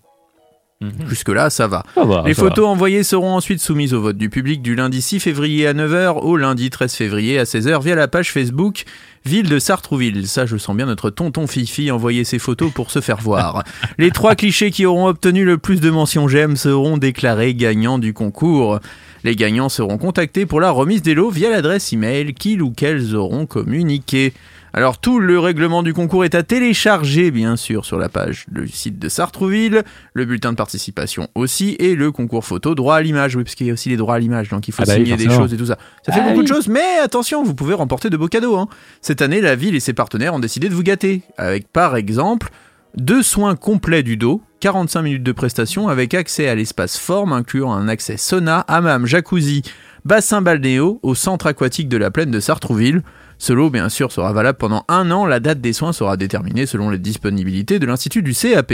Mhm. 0.84 1.08
Jusque 1.10 1.30
là, 1.30 1.50
ça 1.50 1.68
va. 1.68 1.84
Ça 1.96 2.04
va, 2.04 2.24
Les 2.25 2.34
ça 2.34 2.42
va. 2.42 2.50
photos 2.50 2.68
envoyées 2.68 3.04
seront 3.04 3.34
ensuite 3.36 3.60
soumises 3.62 3.94
au 3.94 4.02
vote 4.02 4.18
du 4.18 4.30
public 4.30 4.62
du 4.62 4.75
lundi 4.75 5.02
6 5.02 5.20
février 5.20 5.66
à 5.68 5.74
9h 5.74 6.20
au 6.22 6.36
lundi 6.38 6.70
13 6.70 6.94
février 6.94 7.40
à 7.40 7.44
16h 7.46 7.82
via 7.82 7.96
la 7.96 8.08
page 8.08 8.32
Facebook 8.32 8.84
Ville 9.25 9.48
de 9.48 9.58
Sartrouville. 9.58 10.28
Ça, 10.28 10.46
je 10.46 10.58
sens 10.58 10.75
bien 10.75 10.86
notre 10.86 11.10
tonton 11.10 11.48
Fifi 11.48 11.92
envoyer 11.92 12.25
ses 12.25 12.40
photos 12.40 12.72
pour 12.74 12.92
se 12.92 13.00
faire 13.00 13.22
voir. 13.22 13.63
Les 13.98 14.12
trois 14.12 14.36
clichés 14.36 14.70
qui 14.70 14.86
auront 14.86 15.08
obtenu 15.08 15.46
le 15.46 15.58
plus 15.58 15.80
de 15.80 15.90
mentions 15.90 16.28
j'aime 16.28 16.58
seront 16.58 16.98
déclarés 16.98 17.56
gagnants 17.56 18.00
du 18.00 18.12
concours. 18.13 18.80
Les 19.24 19.38
gagnants 19.38 19.70
seront 19.70 19.98
contactés 19.98 20.46
pour 20.46 20.60
la 20.60 20.72
remise 20.72 21.02
des 21.02 21.13
lots 21.13 21.30
via 21.30 21.50
l'adresse 21.50 21.94
email 21.94 22.34
qu'ils 22.34 22.62
ou 22.62 22.72
qu'elles 22.72 23.16
auront 23.16 23.46
communiqué. 23.46 24.34
Alors 24.75 24.98
tout 24.98 25.20
le 25.20 25.38
règlement 25.38 25.84
du 25.84 25.94
concours 25.94 26.25
est 26.25 26.34
à 26.34 26.42
télécharger 26.42 27.30
bien 27.30 27.56
sûr 27.58 27.86
sur 27.86 28.00
la 28.00 28.10
page 28.10 28.46
du 28.50 28.68
site 28.68 28.98
de 28.98 29.08
Sartrouville, 29.08 29.84
le 30.15 30.25
bulletin 30.25 30.51
de 30.51 30.58
participation 30.58 31.27
aussi 31.36 31.75
et 31.77 31.94
le 31.96 32.12
concours 32.12 32.44
photo 32.44 32.74
droit 32.74 32.96
à 32.96 33.01
l'image. 33.01 33.36
Oui, 33.36 33.44
parce 33.44 33.53
qu'il 33.53 33.68
y 33.68 33.70
a 33.70 33.74
aussi 33.74 33.89
les 33.89 33.98
droits 33.98 34.15
à 34.15 34.20
l'image, 34.20 34.50
donc 34.50 34.68
il 34.68 34.72
faut 34.72 34.82
Ah 34.82 34.86
bah 34.88 34.94
oui, 34.98 35.03
signer 35.06 35.15
des 35.18 35.30
choses 35.30 35.53
et 35.53 35.58
tout 35.58 35.68
ça. 35.68 35.77
Ça 36.03 36.12
fait 36.12 36.22
Ah 36.24 36.27
beaucoup 36.30 36.39
oui. 36.39 36.44
de 36.46 36.50
choses, 36.50 36.68
mais 36.68 36.98
attention, 37.03 37.44
vous 37.44 37.53
pouvez 37.53 37.75
remporter 37.75 38.10
de 38.10 38.18
beaux 38.18 38.27
cadeaux. 38.27 38.58
hein. 38.58 38.68
Cette 39.01 39.22
année, 39.22 39.42
la 39.42 39.56
ville 39.56 39.75
et 39.75 39.80
ses 39.80 39.94
partenaires 39.94 40.34
ont 40.34 40.39
décidé 40.39 40.70
de 40.70 40.74
vous 40.74 40.84
gâter 40.84 41.22
avec 41.38 41.68
par 41.72 41.96
exemple 41.96 42.50
deux 42.98 43.22
soins 43.22 43.56
complets 43.56 44.01
du 44.03 44.18
dos, 44.18 44.42
45 44.62 45.01
minutes 45.03 45.24
de 45.24 45.32
prestation 45.34 45.88
avec 45.88 46.15
accès 46.15 46.48
à 46.48 46.56
l'espace 46.56 46.98
forme 46.98 47.32
incluant 47.34 47.74
un 47.74 47.88
accès 47.88 48.18
sauna, 48.18 48.60
hammam, 48.62 49.06
jacuzzi, 49.06 49.62
bassin 50.05 50.41
balnéo 50.41 51.00
au 51.03 51.15
centre 51.15 51.48
aquatique 51.48 51.89
de 51.89 51.98
la 51.98 52.12
plaine 52.12 52.31
de 52.31 52.39
Sartrouville. 52.39 53.01
Ce 53.38 53.51
lot, 53.53 53.69
bien 53.69 53.89
sûr, 53.89 54.12
sera 54.12 54.31
valable 54.31 54.57
pendant 54.57 54.86
un 54.88 55.12
an. 55.12 55.25
La 55.25 55.39
date 55.39 55.60
des 55.60 55.74
soins 55.74 55.93
sera 55.93 56.17
déterminée 56.17 56.65
selon 56.65 56.89
les 56.89 56.98
disponibilités 56.98 57.79
de 57.79 57.86
l'Institut 57.86 58.22
du 58.22 58.33
CAP. 58.33 58.74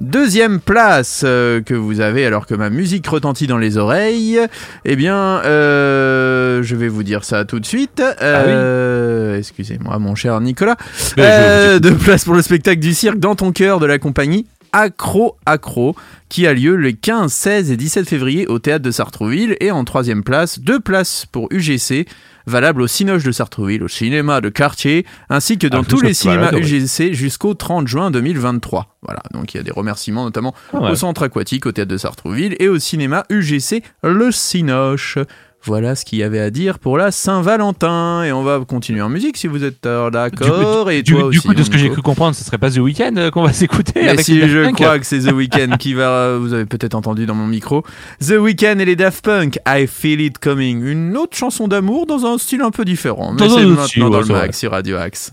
Deuxième 0.00 0.60
place 0.60 1.24
euh, 1.26 1.60
que 1.60 1.74
vous 1.74 2.00
avez 2.00 2.24
alors 2.24 2.46
que 2.46 2.54
ma 2.54 2.70
musique 2.70 3.06
retentit 3.06 3.46
dans 3.46 3.58
les 3.58 3.76
oreilles, 3.76 4.40
eh 4.86 4.96
bien, 4.96 5.42
euh, 5.44 6.62
je 6.62 6.74
vais 6.74 6.88
vous 6.88 7.02
dire 7.02 7.22
ça 7.22 7.44
tout 7.44 7.60
de 7.60 7.66
suite. 7.66 8.02
Euh, 8.22 9.36
Excusez-moi, 9.36 9.98
mon 9.98 10.14
cher 10.14 10.40
Nicolas. 10.40 10.76
Euh, 11.18 11.80
de 11.80 11.90
place 11.90 12.24
pour 12.24 12.34
le 12.34 12.40
spectacle 12.40 12.80
du 12.80 12.94
cirque 12.94 13.18
dans 13.18 13.34
ton 13.34 13.52
cœur 13.52 13.78
de 13.78 13.84
la 13.84 13.98
compagnie 13.98 14.46
Accro 14.72 15.36
Accro 15.46 15.96
qui 16.28 16.46
a 16.46 16.52
lieu 16.54 16.76
les 16.76 16.94
15, 16.94 17.32
16 17.32 17.70
et 17.70 17.76
17 17.76 18.08
février 18.08 18.46
au 18.46 18.58
théâtre 18.58 18.84
de 18.84 18.90
Sartrouville 18.90 19.56
et 19.60 19.70
en 19.70 19.84
troisième 19.84 20.22
place, 20.22 20.58
deux 20.60 20.80
places 20.80 21.26
pour 21.30 21.48
UGC 21.50 22.06
valable 22.46 22.82
au 22.82 22.86
Cinoche 22.86 23.22
de 23.22 23.32
Sartrouville, 23.32 23.82
au 23.82 23.88
cinéma 23.88 24.40
de 24.40 24.48
quartier, 24.48 25.06
ainsi 25.28 25.58
que 25.58 25.66
dans 25.66 25.82
Ah, 25.82 25.86
tous 25.88 26.00
les 26.00 26.14
cinémas. 26.14 26.52
UGC 26.52 27.12
jusqu'au 27.12 27.54
30 27.54 27.86
juin 27.86 28.10
2023. 28.10 28.96
Voilà, 29.02 29.22
donc 29.32 29.54
il 29.54 29.58
y 29.58 29.60
a 29.60 29.62
des 29.62 29.70
remerciements 29.70 30.24
notamment 30.24 30.54
Ah 30.72 30.80
ouais. 30.80 30.90
au 30.90 30.94
centre 30.94 31.22
aquatique, 31.22 31.66
au 31.66 31.72
théâtre 31.72 31.90
de 31.90 31.96
Sartrouville 31.96 32.56
et 32.58 32.68
au 32.68 32.78
cinéma 32.78 33.24
UGC 33.30 33.82
Le 34.02 34.30
Cinoche. 34.32 35.18
Voilà 35.64 35.94
ce 35.94 36.04
qu'il 36.06 36.18
y 36.18 36.22
avait 36.22 36.40
à 36.40 36.50
dire 36.50 36.78
pour 36.78 36.96
la 36.96 37.10
Saint-Valentin. 37.10 38.22
Et 38.24 38.32
on 38.32 38.42
va 38.42 38.60
continuer 38.66 39.02
en 39.02 39.08
musique 39.08 39.36
si 39.36 39.46
vous 39.46 39.62
êtes 39.64 39.84
euh, 39.86 40.10
d'accord. 40.10 40.86
Du, 40.86 40.92
et 40.94 41.02
du- 41.02 41.12
toi 41.12 41.22
du 41.30 41.38
aussi, 41.38 41.48
coup, 41.48 41.54
de 41.54 41.62
ce 41.62 41.68
que 41.70 41.76
j'ai 41.78 41.90
cru 41.90 42.00
comprendre, 42.02 42.34
ce 42.34 42.44
serait 42.44 42.58
pas 42.58 42.70
The 42.70 42.78
Weeknd 42.78 43.16
euh, 43.16 43.30
qu'on 43.30 43.42
va 43.42 43.52
s'écouter 43.54 44.08
avec 44.08 44.20
si 44.24 44.38
les 44.40 44.48
je 44.48 44.64
Punk 44.64 44.74
crois 44.76 44.98
que 44.98 45.06
c'est 45.06 45.20
The 45.20 45.32
Weeknd 45.32 45.76
qui 45.78 45.92
va, 45.94 46.36
vous 46.38 46.54
avez 46.54 46.64
peut-être 46.64 46.94
entendu 46.94 47.26
dans 47.26 47.34
mon 47.34 47.46
micro, 47.46 47.82
The 48.20 48.36
Weeknd 48.40 48.78
et 48.78 48.84
les 48.84 48.96
Daft 48.96 49.24
Punk, 49.24 49.58
I 49.66 49.86
Feel 49.86 50.20
It 50.22 50.38
Coming, 50.38 50.82
une 50.84 51.16
autre 51.16 51.36
chanson 51.36 51.68
d'amour 51.68 52.06
dans 52.06 52.24
un 52.24 52.38
style 52.38 52.62
un 52.62 52.70
peu 52.70 52.84
différent, 52.84 53.32
mais 53.32 53.48
c'est 53.48 53.64
maintenant 53.66 54.10
dans 54.10 54.16
ouais, 54.18 54.28
le 54.28 54.34
vrai. 54.34 54.52
sur 54.52 54.70
Radio 54.70 54.96
Axe. 54.96 55.32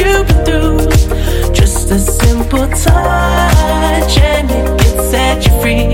You've 0.00 0.26
been 0.26 0.44
through. 0.46 1.52
Just 1.52 1.90
a 1.90 1.98
simple 1.98 2.66
touch 2.68 4.18
and 4.18 4.50
it 4.50 4.80
can 4.80 5.10
set 5.10 5.46
you 5.46 5.52
free. 5.60 5.88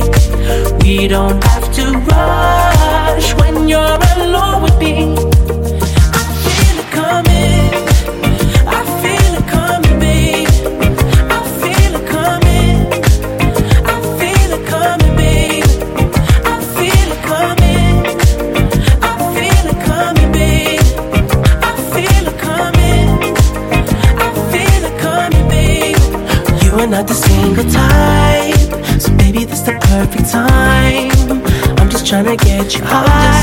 We 0.84 1.08
don't 1.08 1.42
have 1.42 1.72
to 1.74 1.98
rush 2.10 3.34
when 3.34 3.66
you're 3.66 3.98
alone 4.16 4.62
with 4.62 4.78
me. 4.78 5.35
Are 26.86 26.90
not 26.90 27.08
the 27.08 27.14
single 27.14 27.64
type, 27.64 29.00
so 29.00 29.12
baby, 29.16 29.44
this 29.44 29.60
the 29.62 29.72
perfect 29.90 30.30
time. 30.30 31.10
I'm 31.78 31.90
just 31.90 32.06
tryna 32.06 32.38
get 32.38 32.74
you 32.76 32.84
high, 32.84 33.35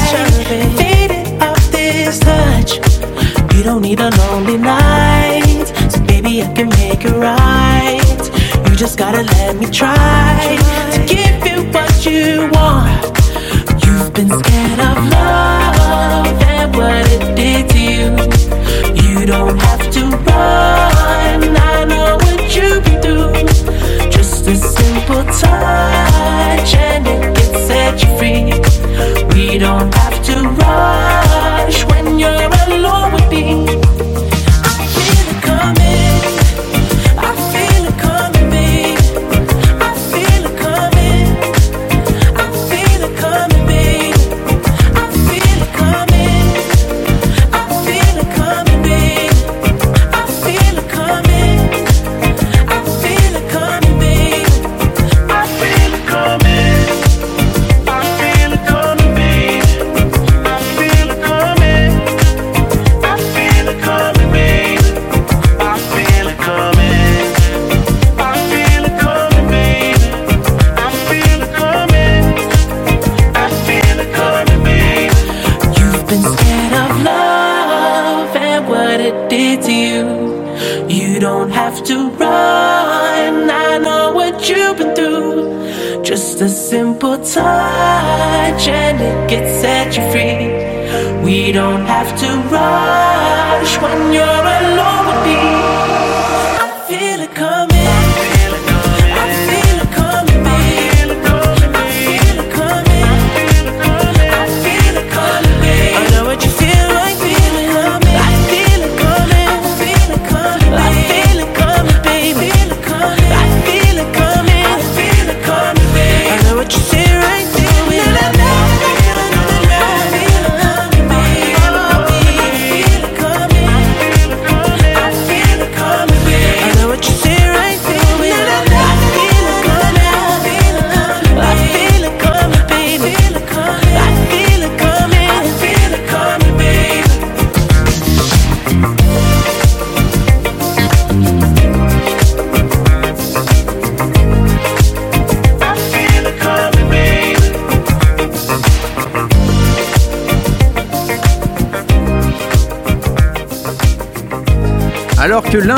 to 79.62 79.72
you. 79.72 80.88
You 80.88 81.20
don't 81.20 81.52
have 81.52 81.84
to 81.84 82.10
run. 82.10 83.50
I 83.50 83.78
know 83.78 84.12
what 84.14 84.50
you've 84.50 84.78
been 84.78 84.96
through. 84.96 86.04
Just 86.04 86.42
a 86.42 86.50
simple 86.50 87.18
touch 87.18 88.68
and 88.68 89.02
it 89.02 89.30
gets 89.30 89.62
set 89.62 89.96
you 89.98 90.04
free. 90.12 91.24
We 91.24 91.52
don't 91.52 91.86
have 91.86 92.10
to 92.22 92.30
rush 92.50 93.82
when 93.82 94.14
you're 94.14 94.48
alone 94.60 95.13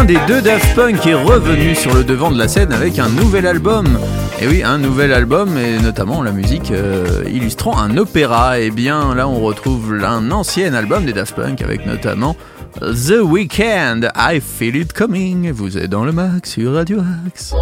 l'un 0.06 0.20
des 0.20 0.28
deux 0.28 0.42
Daft 0.42 0.76
Punk 0.76 1.08
est 1.08 1.14
revenu 1.14 1.74
sur 1.74 1.94
le 1.94 2.04
devant 2.04 2.32
de 2.32 2.38
la 2.38 2.48
scène 2.48 2.74
avec 2.74 3.00
un 3.00 3.10
nouvel 3.10 3.48
album. 3.48 3.98
Et 4.40 4.48
oui, 4.48 4.62
un 4.64 4.78
nouvel 4.78 5.14
album 5.14 5.58
et 5.58 5.80
notamment 5.80 6.22
la 6.22 6.32
musique 6.32 6.72
euh, 6.72 7.24
illustrant 7.28 7.78
un 7.78 7.98
opéra. 7.98 8.60
Et 8.60 8.72
bien 8.72 9.16
là, 9.16 9.28
on 9.28 9.40
retrouve 9.40 10.04
un 10.04 10.32
ancien 10.32 10.74
album 10.74 11.06
des 11.06 11.14
Daft 11.14 11.36
Punk 11.36 11.62
avec 11.62 11.86
notamment 11.86 12.36
The 12.82 13.22
Weeknd, 13.22 14.02
I 14.16 14.42
Feel 14.42 14.76
It 14.76 14.94
Coming. 14.94 15.52
Vous 15.52 15.78
êtes 15.78 15.90
dans 15.90 16.04
le 16.04 16.12
max 16.12 16.52
sur 16.52 16.74
Radio 16.74 17.00
Axe. 17.26 17.54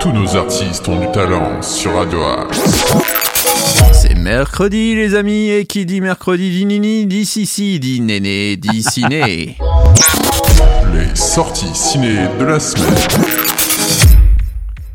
Tous 0.00 0.12
nos 0.12 0.36
artistes 0.36 0.88
ont 0.88 1.00
du 1.00 1.10
talent 1.12 1.62
sur 1.62 1.94
Radio 1.94 2.22
Axe. 2.24 2.92
C'est 3.92 4.14
mercredi, 4.14 4.94
les 4.94 5.14
amis, 5.14 5.50
et 5.50 5.64
qui 5.64 5.86
dit 5.86 6.00
mercredi 6.00 6.50
dit 6.50 6.66
nini, 6.66 7.06
dit 7.06 7.26
sissi, 7.26 7.80
dit 7.80 8.00
néné, 8.00 8.56
dit 8.56 8.82
ciné. 8.82 9.56
Les 10.92 11.14
sorties 11.16 11.74
ciné 11.74 12.16
de 12.38 12.44
la 12.44 12.60
semaine. 12.60 12.94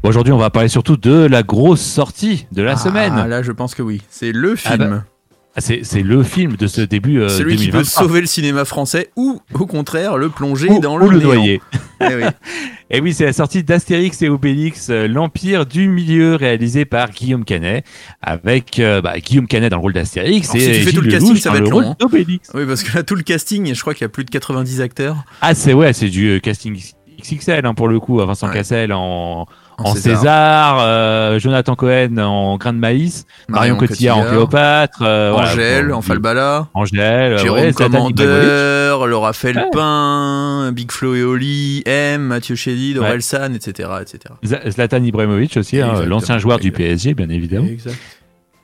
Aujourd'hui, 0.04 0.32
on 0.34 0.38
va 0.38 0.50
parler 0.50 0.70
surtout 0.70 0.96
de 0.98 1.26
la 1.26 1.44
grosse 1.44 1.82
sortie 1.82 2.48
de 2.52 2.62
la 2.62 2.74
Ah, 2.74 2.78
semaine. 2.78 3.28
là, 3.28 3.42
je 3.42 3.52
pense 3.52 3.76
que 3.76 3.82
oui. 3.82 4.02
C'est 4.10 4.32
le 4.32 4.54
Ah 4.66 4.72
film. 4.76 4.78
bah, 4.90 4.98
Ah, 5.00 5.04
C'est 5.06 5.17
c'est 5.58 6.04
le 6.04 6.24
film 6.24 6.56
de 6.56 6.68
ce 6.68 6.82
début 6.82 7.20
euh, 7.20 7.30
Celui 7.30 7.56
qui 7.56 7.66
peut 7.68 7.72
2023. 7.80 8.04
sauver 8.04 8.22
le 8.22 8.28
cinéma 8.28 8.64
français 8.66 9.10
ou, 9.16 9.42
au 9.54 9.66
contraire, 9.66 10.18
le 10.18 10.30
plonger 10.30 10.70
ou, 10.70 10.80
dans 10.80 10.96
ou 10.96 11.10
le, 11.10 11.12
le 11.12 11.18
néant. 11.18 11.34
noyer. 11.34 11.62
Eh 12.00 12.14
oui. 12.16 12.24
Et 12.92 13.02
oui, 13.02 13.12
c'est 13.14 13.26
la 13.26 13.34
sortie 13.34 13.64
d'Astérix 13.64 14.22
et 14.22 14.30
Obélix, 14.30 14.90
euh, 14.92 15.08
l'Empire 15.08 15.66
du 15.66 15.90
Milieu, 15.90 16.36
réalisé 16.36 16.86
par 16.86 17.10
Guillaume 17.10 17.44
Canet, 17.44 17.84
avec 18.22 18.80
euh, 18.80 19.02
bah, 19.02 19.20
Guillaume 19.20 19.48
Canet 19.48 19.72
dans 19.72 19.78
le 19.78 19.82
rôle 19.82 19.94
d'Astérix 19.94 20.54
et 20.56 20.60
si 20.60 20.66
tu 20.68 20.86
fais 20.86 20.92
tout 20.94 21.02
le 21.02 21.10
casting, 21.12 21.32
Lelouch 21.32 21.42
ça 21.42 21.52
va 21.52 21.60
le 21.60 21.66
être 21.66 21.74
rôle 21.74 21.84
long, 21.84 21.92
hein. 21.92 21.96
d'Obélix. 22.00 22.50
Oui, 22.54 22.66
parce 22.68 22.84
que 22.84 22.96
là, 22.96 23.04
tout 23.04 23.16
le 23.16 23.24
casting, 23.24 23.74
je 23.74 23.82
crois 23.82 23.94
qu'il 23.96 24.04
y 24.04 24.06
a 24.06 24.10
plus 24.10 24.24
de 24.24 24.30
90 24.30 24.80
acteurs. 24.80 25.18
Ah, 25.42 25.54
c'est 25.56 25.74
ouais, 25.74 25.92
c'est 25.92 26.08
du 26.10 26.28
euh, 26.30 26.40
casting 26.40 26.80
XXL 27.20 27.66
hein, 27.66 27.74
pour 27.74 27.88
le 27.88 28.00
coup. 28.00 28.18
Vincent 28.20 28.48
Ouais. 28.48 28.54
Cassel 28.54 28.94
en, 28.94 29.48
en 29.78 29.94
César. 29.94 30.18
César, 30.18 30.78
euh, 30.82 31.40
Jonathan 31.40 31.76
Cohen 31.76 32.18
en 32.18 32.58
grain 32.58 32.74
de 32.74 32.80
maïs, 32.80 33.26
Marion, 33.48 33.76
Cotillard, 33.78 34.18
en 34.18 34.24
Cléopâtre, 34.24 35.00
euh, 35.02 35.34
Angèle, 35.34 35.94
en 35.94 36.02
Falbala. 36.02 36.68
Angèle, 36.74 37.38
Jérôme 37.38 37.60
ouais. 37.66 37.74
Commandeur, 37.74 39.08
Laura 39.08 39.34
Felpin, 39.34 40.72
Big 40.74 40.92
Flo 40.92 41.16
et 41.16 41.24
Oli, 41.24 41.84
M, 41.86 42.22
Mathieu 42.22 42.56
Chédid, 42.56 42.98
Ouais. 42.98 43.06
Orelsan, 43.08 43.54
etc. 43.54 43.90
etc. 44.02 44.34
Zlatan 44.70 45.04
Ibrahimovic 45.04 45.58
aussi, 45.58 45.80
hein, 45.80 46.04
l'ancien 46.06 46.40
joueur 46.40 46.60
du 46.60 46.72
PSG, 46.72 47.14
bien 47.14 47.30
évidemment. 47.30 47.68
Exact. 47.68 47.96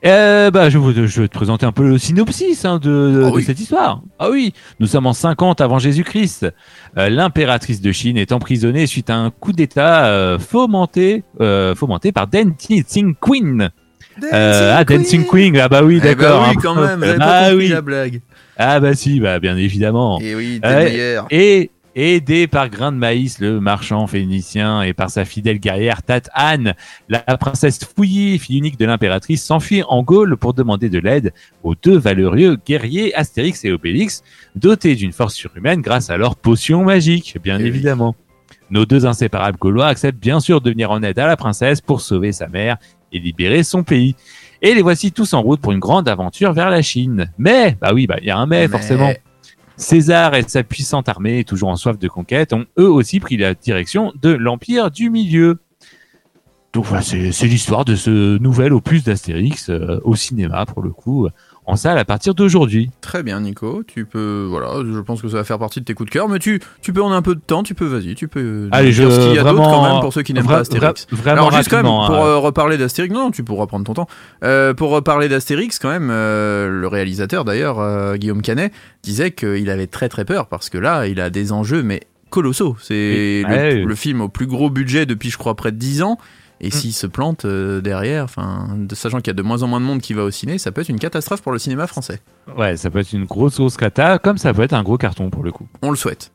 Euh, 0.06 0.50
bah, 0.50 0.68
je, 0.68 0.78
vais- 0.78 1.06
je 1.06 1.22
vais 1.22 1.28
te 1.28 1.34
présenter 1.34 1.64
un 1.64 1.72
peu 1.72 1.88
le 1.88 1.96
synopsis 1.98 2.64
hein, 2.66 2.78
de, 2.78 2.88
de- 2.90 3.24
Ah 3.26 3.30
de 3.34 3.40
cette 3.40 3.58
histoire. 3.58 4.02
Ah 4.18 4.28
oui, 4.30 4.52
nous 4.78 4.86
sommes 4.86 5.06
en 5.06 5.14
50 5.14 5.60
avant 5.62 5.78
Jésus-Christ. 5.78 6.46
Euh, 6.98 7.08
L'impératrice 7.08 7.80
de 7.80 7.90
Chine 7.90 8.18
est 8.18 8.30
emprisonnée 8.32 8.86
suite 8.86 9.08
à 9.08 9.16
un 9.16 9.30
coup 9.30 9.52
d'État 9.52 10.06
euh, 10.06 10.38
fomenté, 10.38 11.24
euh, 11.40 11.74
fomenté 11.74 12.12
par 12.12 12.26
Dancing 12.26 13.14
Queen. 13.18 13.70
Euh, 14.32 14.74
ah, 14.76 14.84
Dancing 14.84 15.24
Queen, 15.26 15.56
ah 15.58 15.68
bah 15.68 15.82
oui, 15.82 15.96
Eh 16.02 16.06
d'accord. 16.14 16.42
bah 16.42 16.46
oui, 16.50 16.54
hein. 16.56 16.60
quand 16.62 16.74
même, 16.74 17.16
ah 17.20 17.48
oui, 17.54 17.68
la 17.68 17.80
blague. 17.80 18.20
ah 18.58 18.78
bah 18.80 18.94
si, 18.94 19.18
bah 19.20 19.40
bien 19.40 19.56
évidemment. 19.56 20.20
Et 20.20 20.34
oui, 20.34 20.60
derrière. 20.60 21.24
Et 21.30 21.70
aidé 21.96 22.46
par 22.46 22.68
Grain 22.68 22.92
de 22.92 22.96
Maïs, 22.96 23.38
le 23.38 23.60
marchand 23.60 24.06
phénicien, 24.06 24.82
et 24.82 24.92
par 24.92 25.10
sa 25.10 25.24
fidèle 25.24 25.58
guerrière 25.58 26.02
Tat 26.02 26.22
Anne, 26.32 26.74
la 27.08 27.20
princesse 27.20 27.78
fouillée, 27.84 28.38
fille 28.38 28.58
unique 28.58 28.78
de 28.78 28.84
l'impératrice, 28.84 29.44
s'enfuit 29.44 29.82
en 29.88 30.02
Gaule 30.02 30.36
pour 30.36 30.54
demander 30.54 30.88
de 30.88 30.98
l'aide 30.98 31.32
aux 31.62 31.74
deux 31.74 31.96
valeureux 31.98 32.56
guerriers 32.66 33.14
Astérix 33.14 33.64
et 33.64 33.72
Obélix, 33.72 34.22
dotés 34.56 34.94
d'une 34.96 35.12
force 35.12 35.34
surhumaine 35.34 35.80
grâce 35.80 36.10
à 36.10 36.16
leur 36.16 36.36
potion 36.36 36.84
magique, 36.84 37.36
bien 37.42 37.58
Eh 37.58 37.62
oui. 37.62 37.68
évidemment. 37.68 38.14
Nos 38.70 38.86
deux 38.86 39.06
inséparables 39.06 39.58
Gaulois 39.58 39.86
acceptent 39.86 40.18
bien 40.20 40.40
sûr 40.40 40.60
de 40.60 40.70
venir 40.70 40.90
en 40.90 41.02
aide 41.02 41.18
à 41.18 41.26
la 41.26 41.36
princesse 41.36 41.80
pour 41.80 42.00
sauver 42.00 42.32
sa 42.32 42.48
mère 42.48 42.76
et 43.12 43.18
libérer 43.18 43.62
son 43.62 43.82
pays. 43.84 44.16
Et 44.62 44.74
les 44.74 44.82
voici 44.82 45.12
tous 45.12 45.34
en 45.34 45.42
route 45.42 45.60
pour 45.60 45.72
une 45.72 45.78
grande 45.78 46.08
aventure 46.08 46.52
vers 46.54 46.70
la 46.70 46.80
Chine. 46.80 47.30
Mais, 47.36 47.76
bah 47.80 47.90
oui, 47.94 48.06
bah 48.06 48.16
il 48.20 48.26
y 48.26 48.30
a 48.30 48.38
un 48.38 48.46
mais, 48.46 48.62
Mais- 48.62 48.68
forcément. 48.68 49.12
César 49.76 50.34
et 50.34 50.44
sa 50.46 50.62
puissante 50.62 51.08
armée, 51.08 51.44
toujours 51.44 51.68
en 51.68 51.76
soif 51.76 51.98
de 51.98 52.08
conquête, 52.08 52.52
ont 52.52 52.66
eux 52.78 52.88
aussi 52.88 53.20
pris 53.20 53.36
la 53.36 53.54
direction 53.54 54.12
de 54.20 54.30
l'Empire 54.30 54.90
du 54.90 55.10
Milieu. 55.10 55.58
Donc 56.72 56.86
voilà, 56.86 57.02
c'est 57.02 57.46
l'histoire 57.46 57.84
de 57.84 57.94
ce 57.94 58.38
nouvel 58.38 58.72
opus 58.72 59.04
d'Astérix 59.04 59.70
euh, 59.70 60.00
au 60.02 60.16
cinéma, 60.16 60.66
pour 60.66 60.82
le 60.82 60.90
coup, 60.90 61.28
en 61.66 61.76
salle 61.76 61.96
à 61.98 62.04
partir 62.04 62.34
d'aujourd'hui. 62.34 62.90
Très 63.00 63.22
bien, 63.22 63.40
Nico. 63.40 63.82
Tu 63.86 64.04
peux, 64.04 64.46
voilà, 64.48 64.82
je 64.84 64.98
pense 65.00 65.22
que 65.22 65.28
ça 65.28 65.38
va 65.38 65.44
faire 65.44 65.58
partie 65.58 65.80
de 65.80 65.84
tes 65.86 65.94
coups 65.94 66.08
de 66.10 66.12
cœur, 66.12 66.28
mais 66.28 66.38
tu, 66.38 66.60
tu 66.82 66.92
peux 66.92 67.02
en 67.02 67.10
un 67.12 67.22
peu 67.22 67.34
de 67.34 67.40
temps, 67.40 67.62
tu 67.62 67.74
peux, 67.74 67.86
vas-y, 67.86 68.14
tu 68.14 68.28
peux. 68.28 68.68
Allez, 68.70 68.92
dire 68.92 69.10
je- 69.10 69.14
ce 69.14 69.20
qu'il 69.26 69.34
y 69.34 69.38
a 69.38 69.42
d'autre 69.42 69.54
vraiment- 69.56 69.70
quand 69.70 69.92
même 69.92 70.00
pour 70.02 70.12
ceux 70.12 70.22
qui 70.22 70.34
n'aiment 70.34 70.46
pas 70.46 70.58
Astérix. 70.58 71.06
vra- 71.10 71.16
vraiment 71.16 71.46
Alors 71.48 71.52
juste 71.56 71.70
quand 71.70 71.76
même 71.76 71.86
pour 71.86 72.04
hein. 72.04 72.26
euh, 72.26 72.36
reparler 72.36 72.76
d'Astérix, 72.76 73.14
non, 73.14 73.30
tu 73.30 73.44
pourras 73.44 73.66
prendre 73.66 73.84
ton 73.86 73.94
temps. 73.94 74.08
Euh, 74.44 74.74
pour 74.74 74.90
reparler 74.90 75.28
d'Astérix, 75.28 75.78
quand 75.78 75.88
même, 75.90 76.08
euh, 76.10 76.68
le 76.68 76.86
réalisateur 76.86 77.44
d'ailleurs, 77.44 77.80
euh, 77.80 78.16
Guillaume 78.16 78.42
Canet, 78.42 78.72
disait 79.02 79.30
qu'il 79.30 79.70
avait 79.70 79.86
très 79.86 80.08
très 80.08 80.24
peur 80.24 80.46
parce 80.48 80.68
que 80.68 80.76
là, 80.78 81.06
il 81.06 81.18
a 81.20 81.30
des 81.30 81.52
enjeux 81.52 81.82
mais 81.82 82.02
colossaux. 82.30 82.76
C'est 82.80 83.44
Oui. 83.48 83.54
le, 83.54 83.84
le 83.84 83.94
film 83.94 84.20
au 84.20 84.28
plus 84.28 84.46
gros 84.46 84.68
budget 84.68 85.06
depuis, 85.06 85.30
je 85.30 85.38
crois, 85.38 85.54
près 85.54 85.72
de 85.72 85.76
10 85.78 86.02
ans. 86.02 86.18
Et 86.64 86.68
Mm. 86.68 86.70
s'il 86.70 86.92
se 86.94 87.06
plante 87.06 87.44
euh, 87.44 87.82
derrière, 87.82 88.24
enfin, 88.24 88.68
de, 88.74 88.94
sachant 88.94 89.18
qu'il 89.18 89.26
y 89.26 89.30
a 89.30 89.34
de 89.34 89.42
moins 89.42 89.62
en 89.62 89.66
moins 89.66 89.80
de 89.80 89.84
monde 89.84 90.00
qui 90.00 90.14
va 90.14 90.24
au 90.24 90.30
ciné, 90.30 90.56
ça 90.56 90.72
peut 90.72 90.80
être 90.80 90.88
une 90.88 90.98
catastrophe 90.98 91.42
pour 91.42 91.52
le 91.52 91.58
cinéma 91.58 91.86
français. 91.86 92.22
Ouais, 92.56 92.78
ça 92.78 92.88
peut 92.88 93.00
être 93.00 93.12
une 93.12 93.26
grosse 93.26 93.56
grosse 93.58 93.76
cata, 93.76 94.18
comme 94.18 94.38
ça 94.38 94.54
peut 94.54 94.62
être 94.62 94.72
un 94.72 94.82
gros 94.82 94.96
carton 94.96 95.28
pour 95.28 95.42
le 95.44 95.52
coup. 95.52 95.68
On 95.82 95.90
le 95.90 95.96
souhaite. 95.96 96.32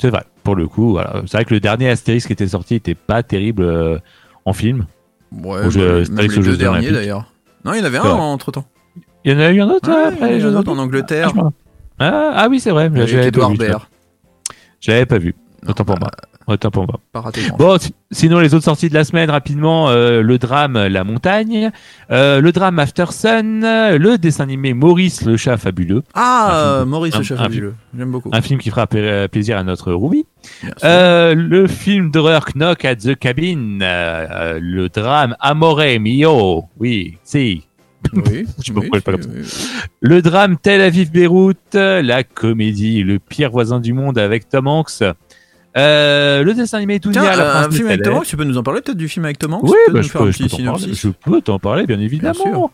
C'est 0.00 0.10
vrai, 0.10 0.22
pour 0.44 0.54
le 0.54 0.68
coup, 0.68 0.92
voilà. 0.92 1.22
C'est 1.26 1.38
vrai 1.38 1.44
que 1.44 1.52
le 1.52 1.58
dernier 1.58 1.88
Astérix 1.88 2.24
qui 2.24 2.32
était 2.32 2.46
sorti 2.46 2.76
était 2.76 2.94
pas 2.94 3.24
terrible 3.24 3.64
euh, 3.64 3.98
en 4.44 4.52
film. 4.52 4.86
Ouais, 5.32 5.62
bah, 5.62 5.96
Astérix 6.02 6.08
même 6.08 6.28
les 6.44 6.50
deux 6.50 6.56
derniers 6.56 6.92
d'ailleurs. 6.92 7.32
Non, 7.64 7.72
il 7.74 7.80
y 7.80 7.82
en 7.82 7.84
avait 7.84 7.98
un 7.98 8.04
entre 8.10 8.52
temps. 8.52 8.66
Il 9.24 9.32
y 9.32 9.34
en 9.34 9.40
a 9.40 9.50
eu 9.50 9.60
un 9.60 9.68
autre 9.68 9.90
Ouais, 9.90 10.36
il 10.36 10.40
y 10.40 10.44
en 10.44 10.50
a 10.50 10.52
un 10.52 10.54
autre 10.54 10.70
en 10.70 10.78
Angleterre. 10.78 11.32
Ah, 11.98 12.30
je 12.32 12.36
ah, 12.36 12.46
oui, 12.48 12.60
c'est 12.60 12.70
vrai, 12.70 12.88
je 12.94 13.00
Avec 13.00 13.12
l'avais 13.12 13.32
pas 13.32 13.48
vu. 13.48 13.58
Je 14.80 14.90
l'avais 14.92 15.06
pas 15.06 15.18
vu. 15.18 15.34
Autant 15.66 15.84
pour 15.84 15.96
bah, 15.96 16.08
moi. 16.12 16.27
Autant 16.48 16.70
pour 16.70 16.86
moi. 16.86 16.98
Pas 17.12 17.20
raté. 17.20 17.42
Bon, 17.58 17.78
si- 17.78 17.94
sinon 18.10 18.38
les 18.40 18.54
autres 18.54 18.64
sorties 18.64 18.88
de 18.88 18.94
la 18.94 19.04
semaine 19.04 19.28
rapidement, 19.30 19.90
euh, 19.90 20.22
le 20.22 20.38
drame 20.38 20.78
La 20.86 21.04
Montagne, 21.04 21.70
euh, 22.10 22.40
le 22.40 22.52
drame 22.52 22.78
After 22.78 23.04
Sun, 23.10 23.60
le 23.60 24.16
dessin 24.16 24.44
animé 24.44 24.72
Maurice 24.72 25.26
le 25.26 25.36
chat 25.36 25.58
fabuleux, 25.58 26.02
Ah, 26.14 26.46
film- 26.48 26.58
euh, 26.64 26.84
Maurice 26.86 27.14
un- 27.14 27.18
le 27.18 27.24
chat 27.24 27.34
un 27.34 27.38
fabuleux. 27.44 27.74
J'aime 27.96 28.10
beaucoup. 28.10 28.30
un 28.32 28.40
film 28.40 28.58
qui 28.60 28.70
fera 28.70 28.86
pla- 28.86 29.28
plaisir 29.28 29.58
à 29.58 29.62
notre 29.62 29.92
Ruby. 29.92 30.24
Euh, 30.84 31.34
le 31.34 31.66
film 31.66 32.10
d'horreur 32.10 32.46
Knock 32.54 32.82
at 32.86 32.96
the 32.96 33.14
Cabin, 33.14 33.78
le 33.80 34.88
drame 34.88 35.36
Amore 35.40 35.82
Mio, 36.00 36.64
oui, 36.80 37.18
si. 37.24 37.64
oui, 38.14 38.46
je 38.64 38.72
pas 38.72 39.12
oui, 39.12 39.20
oui. 39.34 39.42
Le 40.00 40.22
drame 40.22 40.56
Tel 40.56 40.80
Aviv 40.80 41.10
Beyrouth, 41.10 41.74
la 41.74 42.22
comédie 42.22 43.02
Le 43.02 43.18
pire 43.18 43.50
voisin 43.50 43.80
du 43.80 43.92
monde 43.92 44.16
avec 44.18 44.48
Tom 44.48 44.66
Hanks. 44.68 45.02
Euh, 45.76 46.42
le 46.42 46.54
dessin 46.54 46.78
animé 46.78 46.98
Dounia, 46.98 47.20
Tiens, 47.20 47.36
la 47.36 47.58
un 47.58 47.70
film 47.70 47.88
avec. 47.88 48.06
Hanks, 48.06 48.26
tu 48.26 48.36
peux 48.36 48.44
nous 48.44 48.56
en 48.58 48.62
parler 48.62 48.80
peut-être 48.80 48.96
du 48.96 49.08
film 49.08 49.24
avec 49.24 49.38
Tom 49.38 49.54
Hanks 49.54 49.64
Oui, 49.64 49.76
bah, 49.92 50.02
je, 50.02 50.10
peux, 50.10 50.30
je, 50.30 51.08
peux 51.08 51.40
t'en 51.40 51.58
parler, 51.58 51.86
bien 51.86 52.00
évidemment. 52.00 52.34
sûr. 52.34 52.70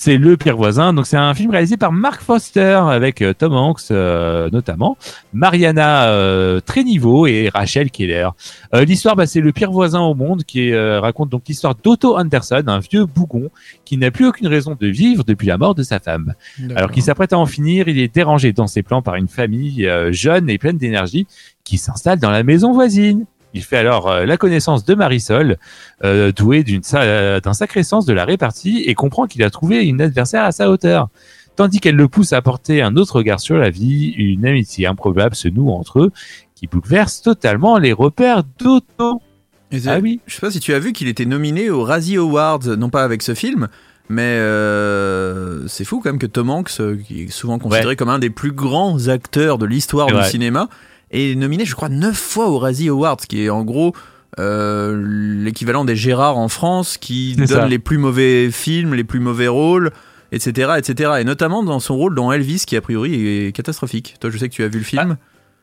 C'est 0.00 0.16
Le 0.16 0.36
Pire 0.36 0.56
Voisin, 0.56 0.92
donc 0.92 1.08
c'est 1.08 1.16
un 1.16 1.34
film 1.34 1.50
réalisé 1.50 1.76
par 1.76 1.90
Mark 1.90 2.22
Foster 2.22 2.80
avec 2.88 3.20
euh, 3.20 3.34
Tom 3.34 3.52
Hanks 3.54 3.90
euh, 3.90 4.48
notamment, 4.52 4.96
Mariana 5.32 6.10
euh, 6.10 6.60
Tréniveau 6.60 7.26
et 7.26 7.50
Rachel 7.52 7.90
Keller. 7.90 8.28
Euh, 8.76 8.84
l'histoire, 8.84 9.16
bah, 9.16 9.26
c'est 9.26 9.40
Le 9.40 9.50
Pire 9.50 9.72
Voisin 9.72 10.00
au 10.02 10.14
monde 10.14 10.44
qui 10.44 10.72
euh, 10.72 11.00
raconte 11.00 11.30
donc 11.30 11.42
l'histoire 11.48 11.74
d'Otto 11.74 12.16
Anderson, 12.16 12.62
un 12.68 12.78
vieux 12.78 13.06
bougon 13.06 13.50
qui 13.84 13.96
n'a 13.96 14.12
plus 14.12 14.28
aucune 14.28 14.46
raison 14.46 14.76
de 14.80 14.86
vivre 14.86 15.24
depuis 15.24 15.48
la 15.48 15.58
mort 15.58 15.74
de 15.74 15.82
sa 15.82 15.98
femme. 15.98 16.34
Alors 16.76 16.92
qu'il 16.92 17.02
s'apprête 17.02 17.32
à 17.32 17.38
en 17.38 17.46
finir, 17.46 17.88
il 17.88 17.98
est 17.98 18.14
dérangé 18.14 18.52
dans 18.52 18.68
ses 18.68 18.84
plans 18.84 19.02
par 19.02 19.16
une 19.16 19.28
famille 19.28 19.84
euh, 19.84 20.12
jeune 20.12 20.48
et 20.48 20.58
pleine 20.58 20.78
d'énergie 20.78 21.26
qui 21.64 21.76
s'installe 21.76 22.20
dans 22.20 22.30
la 22.30 22.44
maison 22.44 22.72
voisine. 22.72 23.26
Il 23.58 23.64
fait 23.64 23.76
alors 23.76 24.08
euh, 24.08 24.24
la 24.24 24.36
connaissance 24.36 24.84
de 24.84 24.94
Marisol, 24.94 25.56
euh, 26.04 26.30
douée 26.30 26.62
d'une 26.62 26.80
euh, 26.94 27.40
d'un 27.40 27.54
sacré 27.54 27.82
sens 27.82 28.06
de 28.06 28.12
la 28.12 28.24
répartie, 28.24 28.84
et 28.86 28.94
comprend 28.94 29.26
qu'il 29.26 29.42
a 29.42 29.50
trouvé 29.50 29.84
une 29.84 30.00
adversaire 30.00 30.44
à 30.44 30.52
sa 30.52 30.70
hauteur. 30.70 31.08
Tandis 31.56 31.80
qu'elle 31.80 31.96
le 31.96 32.06
pousse 32.06 32.32
à 32.32 32.40
porter 32.40 32.82
un 32.82 32.94
autre 32.94 33.16
regard 33.16 33.40
sur 33.40 33.56
la 33.56 33.68
vie, 33.68 34.14
une 34.16 34.46
amitié 34.46 34.86
improbable 34.86 35.34
se 35.34 35.48
noue 35.48 35.70
entre 35.70 35.98
eux, 35.98 36.12
qui 36.54 36.68
bouleverse 36.68 37.20
totalement 37.20 37.78
les 37.78 37.92
repères 37.92 38.44
d'Otto. 38.60 39.20
Ah 39.86 39.98
oui 39.98 40.20
Je 40.26 40.36
sais 40.36 40.40
pas 40.40 40.52
si 40.52 40.60
tu 40.60 40.72
as 40.72 40.78
vu 40.78 40.92
qu'il 40.92 41.08
était 41.08 41.26
nominé 41.26 41.68
aux 41.68 41.82
Razzie 41.82 42.16
Awards, 42.16 42.64
non 42.78 42.90
pas 42.90 43.02
avec 43.02 43.22
ce 43.22 43.34
film, 43.34 43.66
mais 44.08 44.22
euh, 44.22 45.66
c'est 45.66 45.84
fou 45.84 46.00
quand 46.00 46.10
même 46.10 46.20
que 46.20 46.26
Tom 46.26 46.48
Hanks, 46.48 46.80
qui 47.04 47.24
est 47.24 47.30
souvent 47.30 47.58
considéré 47.58 47.96
comme 47.96 48.08
un 48.08 48.20
des 48.20 48.30
plus 48.30 48.52
grands 48.52 49.08
acteurs 49.08 49.58
de 49.58 49.66
l'histoire 49.66 50.06
du 50.06 50.22
cinéma, 50.30 50.68
est 51.10 51.34
nominé, 51.34 51.64
je 51.64 51.74
crois, 51.74 51.88
neuf 51.88 52.16
fois 52.16 52.48
aux 52.48 52.58
Razzie 52.58 52.88
Awards, 52.88 53.16
qui 53.16 53.44
est 53.44 53.50
en 53.50 53.64
gros 53.64 53.94
euh, 54.38 55.02
l'équivalent 55.42 55.84
des 55.84 55.96
Gérard 55.96 56.38
en 56.38 56.48
France, 56.48 56.96
qui 56.98 57.34
donne 57.36 57.46
ça. 57.46 57.66
les 57.66 57.78
plus 57.78 57.98
mauvais 57.98 58.50
films, 58.50 58.94
les 58.94 59.04
plus 59.04 59.20
mauvais 59.20 59.48
rôles, 59.48 59.90
etc., 60.32 60.72
etc. 60.78 61.12
Et 61.20 61.24
notamment 61.24 61.62
dans 61.62 61.80
son 61.80 61.96
rôle 61.96 62.14
dans 62.14 62.30
Elvis, 62.30 62.64
qui 62.66 62.76
a 62.76 62.80
priori 62.80 63.46
est 63.46 63.52
catastrophique. 63.52 64.16
Toi, 64.20 64.30
je 64.30 64.38
sais 64.38 64.48
que 64.48 64.54
tu 64.54 64.62
as 64.62 64.68
vu 64.68 64.78
le 64.78 64.84
film. 64.84 65.16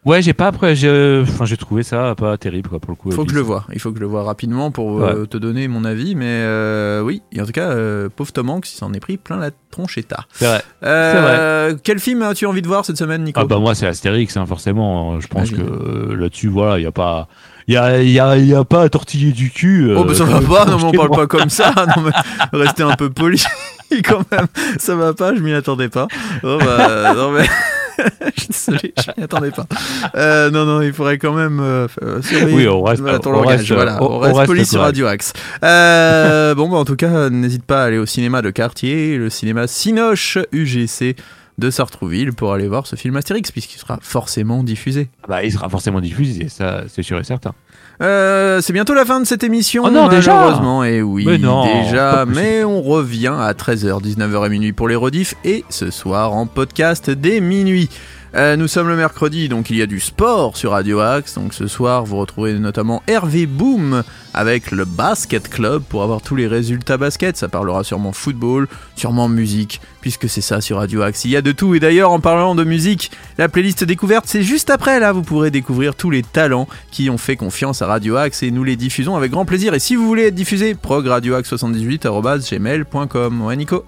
Ouais, 0.06 0.22
j'ai 0.22 0.34
pas 0.34 0.46
après, 0.48 0.76
j'ai, 0.76 1.24
enfin, 1.24 1.46
j'ai 1.46 1.58
trouvé 1.58 1.82
ça 1.82 2.14
pas 2.16 2.38
terrible 2.38 2.70
quoi 2.70 2.80
pour 2.80 2.92
le 2.92 2.96
coup. 2.96 3.10
Faut 3.12 3.26
que 3.26 3.32
je 3.32 3.36
le 3.36 3.42
vois. 3.42 3.66
Il 3.74 3.80
faut 3.80 3.90
que 3.90 3.96
je 3.98 4.02
le 4.02 4.08
vois 4.08 4.22
rapidement 4.24 4.70
pour 4.70 5.02
euh, 5.02 5.26
te 5.26 5.36
donner 5.38 5.68
mon 5.68 5.84
avis. 5.84 6.14
Mais 6.14 6.26
euh, 6.28 7.02
oui, 7.02 7.24
et 7.32 7.42
en 7.42 7.46
tout 7.46 7.52
cas, 7.52 7.70
euh, 7.70 8.08
pauvre 8.16 8.32
Tom 8.32 8.52
Hanks, 8.52 8.72
il 8.72 8.76
s'en 8.78 8.94
est 8.94 9.00
pris 9.00 9.18
plein 9.18 9.38
la 9.38 9.50
tronchetta. 9.72 10.26
C'est 10.34 10.46
vrai. 10.46 10.62
Euh, 10.84 11.76
Quel 11.84 11.98
film 12.00 12.22
as-tu 12.22 12.46
envie 12.46 12.62
de 12.62 12.68
voir 12.68 12.86
cette 12.86 12.98
semaine, 12.98 13.24
Nico? 13.24 13.40
Ah 13.42 13.46
bah 13.46 13.58
moi 13.58 13.74
c'est 13.74 13.88
Astérix, 13.88 14.38
hein, 14.38 14.46
forcément. 14.46 15.20
Je 15.20 15.28
pense 15.28 15.50
que 15.50 15.62
euh, 15.62 16.16
là-dessus, 16.16 16.50
voilà, 16.50 16.78
il 16.78 16.84
y 16.84 16.88
a 16.88 16.92
pas, 16.92 17.28
il 17.68 17.74
y 17.74 17.78
a, 17.78 18.00
y 18.04 18.20
a, 18.20 18.38
y 18.38 18.54
a 18.54 18.64
pas 18.64 18.84
à 18.84 18.90
tortiller 18.90 19.32
du 19.32 19.50
cul. 19.50 19.90
euh, 19.90 19.96
Oh 19.98 20.04
bah 20.04 20.14
ça 20.14 20.26
va 20.26 20.40
pas, 20.40 20.66
non 20.70 20.78
mais 20.78 20.84
on 20.84 20.92
parle 20.92 21.10
pas 21.12 21.26
comme 21.28 21.50
ça, 21.50 21.74
non 21.98 22.04
mais 22.04 22.60
restez 22.60 22.84
un 22.84 22.96
peu 22.96 23.10
poli 23.10 23.44
quand 24.04 24.22
même, 24.32 24.46
ça 24.78 24.96
va 24.96 25.14
pas, 25.16 25.34
je 25.34 25.40
m'y 25.42 25.54
attendais 25.54 25.90
pas. 25.90 26.08
Oh 26.44 26.60
bah 26.64 27.14
non 27.16 27.32
mais 27.32 27.46
je 28.36 28.42
suis 28.42 28.48
désolé, 28.50 28.94
je 28.98 29.12
m'y 29.18 29.24
attendais 29.24 29.52
pas. 29.52 29.66
Euh, 30.16 30.50
non 30.52 30.66
non, 30.66 30.82
il 30.82 30.94
faudrait 30.94 31.18
quand 31.18 31.34
même 31.34 31.60
euh, 31.62 31.88
euh, 32.04 32.22
surveiller 32.22 32.56
Oui, 32.56 32.68
on 32.68 32.84
reste- 32.84 33.02
voilà, 33.02 33.20
ton 33.20 33.30
on 33.32 33.34
langage, 33.42 33.60
reste, 33.60 33.72
voilà, 33.72 34.02
on- 34.04 34.20
reste, 34.20 34.36
reste 34.38 34.48
poli 34.48 34.66
sur. 34.66 34.82
Radio 34.82 35.08
Axe. 35.08 35.34
Euh, 35.64 36.54
bon 36.56 36.70
bah 36.70 36.78
en 36.78 36.86
tout 36.86 36.96
cas, 36.96 37.30
n'hésite 37.30 37.64
pas 37.66 37.84
à 37.84 37.86
aller 37.86 37.98
au 37.98 38.06
cinéma 38.06 38.42
de 38.42 38.50
quartier, 38.52 39.18
le 39.18 39.30
cinéma 39.30 39.68
Cinoche 39.68 40.38
UGC 40.52 41.16
de 41.58 41.70
Sartrouville 41.70 42.34
pour 42.34 42.54
aller 42.54 42.68
voir 42.68 42.86
ce 42.88 42.96
film 42.96 43.16
Astérix 43.16 43.52
puisqu'il 43.52 43.80
sera 43.80 43.98
forcément 44.02 44.64
diffusé. 44.64 45.10
Bah 45.28 45.44
il 45.44 45.52
sera 45.52 45.70
forcément 45.70 46.02
diffusé, 46.02 46.50
ça 46.50 46.84
c'est 46.88 47.04
sûr 47.04 47.20
et 47.20 47.24
certain. 47.24 47.54
Euh, 48.02 48.60
c'est 48.62 48.74
bientôt 48.74 48.94
la 48.94 49.06
fin 49.06 49.20
de 49.22 49.26
cette 49.26 49.44
émission. 49.44 49.84
Oh 49.86 49.90
non, 49.90 50.10
déjà 50.10 50.36
malheureusement. 50.36 50.84
Et 50.84 51.02
oui, 51.02 51.24
Mais 51.26 51.38
non, 51.38 51.66
déjà. 51.66 52.26
Mais 52.26 52.64
on 52.64 52.82
revient 52.82 53.34
à 53.40 53.54
13h, 53.54 54.02
19h 54.04 54.46
et 54.46 54.50
minuit 54.50 54.74
pour 54.74 54.88
les 54.90 54.96
rediffs 54.96 55.36
et 55.46 55.64
ce 55.70 55.92
soir 55.92 56.34
en 56.34 56.46
podcast 56.46 57.10
dès 57.10 57.40
minuit. 57.40 57.90
Euh, 58.36 58.58
nous 58.58 58.68
sommes 58.68 58.90
le 58.90 58.98
mercredi, 58.98 59.48
donc 59.48 59.70
il 59.70 59.78
y 59.78 59.82
a 59.82 59.86
du 59.86 60.02
sport 60.02 60.58
sur 60.58 60.72
Radio 60.72 61.00
Axe. 61.00 61.36
Donc 61.36 61.54
ce 61.54 61.68
soir, 61.68 62.04
vous 62.04 62.18
retrouverez 62.18 62.60
notamment 62.60 63.02
Hervé 63.08 63.46
Boom 63.46 64.04
avec 64.34 64.72
le 64.72 64.84
Basket 64.84 65.48
Club 65.48 65.84
pour 65.84 66.04
avoir 66.04 66.22
tous 66.22 66.36
les 66.36 66.46
résultats 66.46 66.98
basket. 66.98 67.38
Ça 67.38 67.48
parlera 67.48 67.86
sûrement 67.86 68.12
football, 68.12 68.68
sûrement 68.98 69.30
musique, 69.30 69.80
puisque 70.02 70.28
c'est 70.28 70.42
ça 70.42 70.60
sur 70.60 70.76
Radio 70.78 71.02
Axe. 71.02 71.24
Il 71.24 71.32
y 71.32 71.38
a 71.38 71.42
de 71.42 71.54
tout. 71.54 71.76
Et 71.76 71.80
d'ailleurs, 71.80 72.12
en 72.12 72.20
parlant 72.20 72.56
de 72.56 72.66
musique, 72.66 73.10
la 73.38 73.48
playlist 73.48 73.86
découverte, 73.86 74.26
c'est 74.28 74.44
juste 74.44 74.70
après. 74.70 75.00
Là, 75.00 75.14
vous 75.14 75.22
pourrez 75.22 75.50
découvrir 75.50 75.96
tous 75.96 76.10
les 76.10 76.22
talents 76.22 76.68
qui 76.92 77.10
ont 77.10 77.18
fait 77.18 77.38
confiance 77.38 77.82
à 77.82 77.88
Radio 77.88 78.18
Axe 78.18 78.44
et 78.44 78.52
nous 78.52 78.66
les 78.66 78.76
diffusons 78.76 79.16
avec 79.16 79.32
grand 79.32 79.46
plaisir. 79.46 79.74
Et 79.76 79.80
si 79.80 79.96
vous 79.96 80.06
voulez 80.06 80.24
être 80.24 80.36
diffusé, 80.36 80.76
progradioaxe78.com. 80.76 83.42
Ouais, 83.44 83.56
Nico 83.56 83.86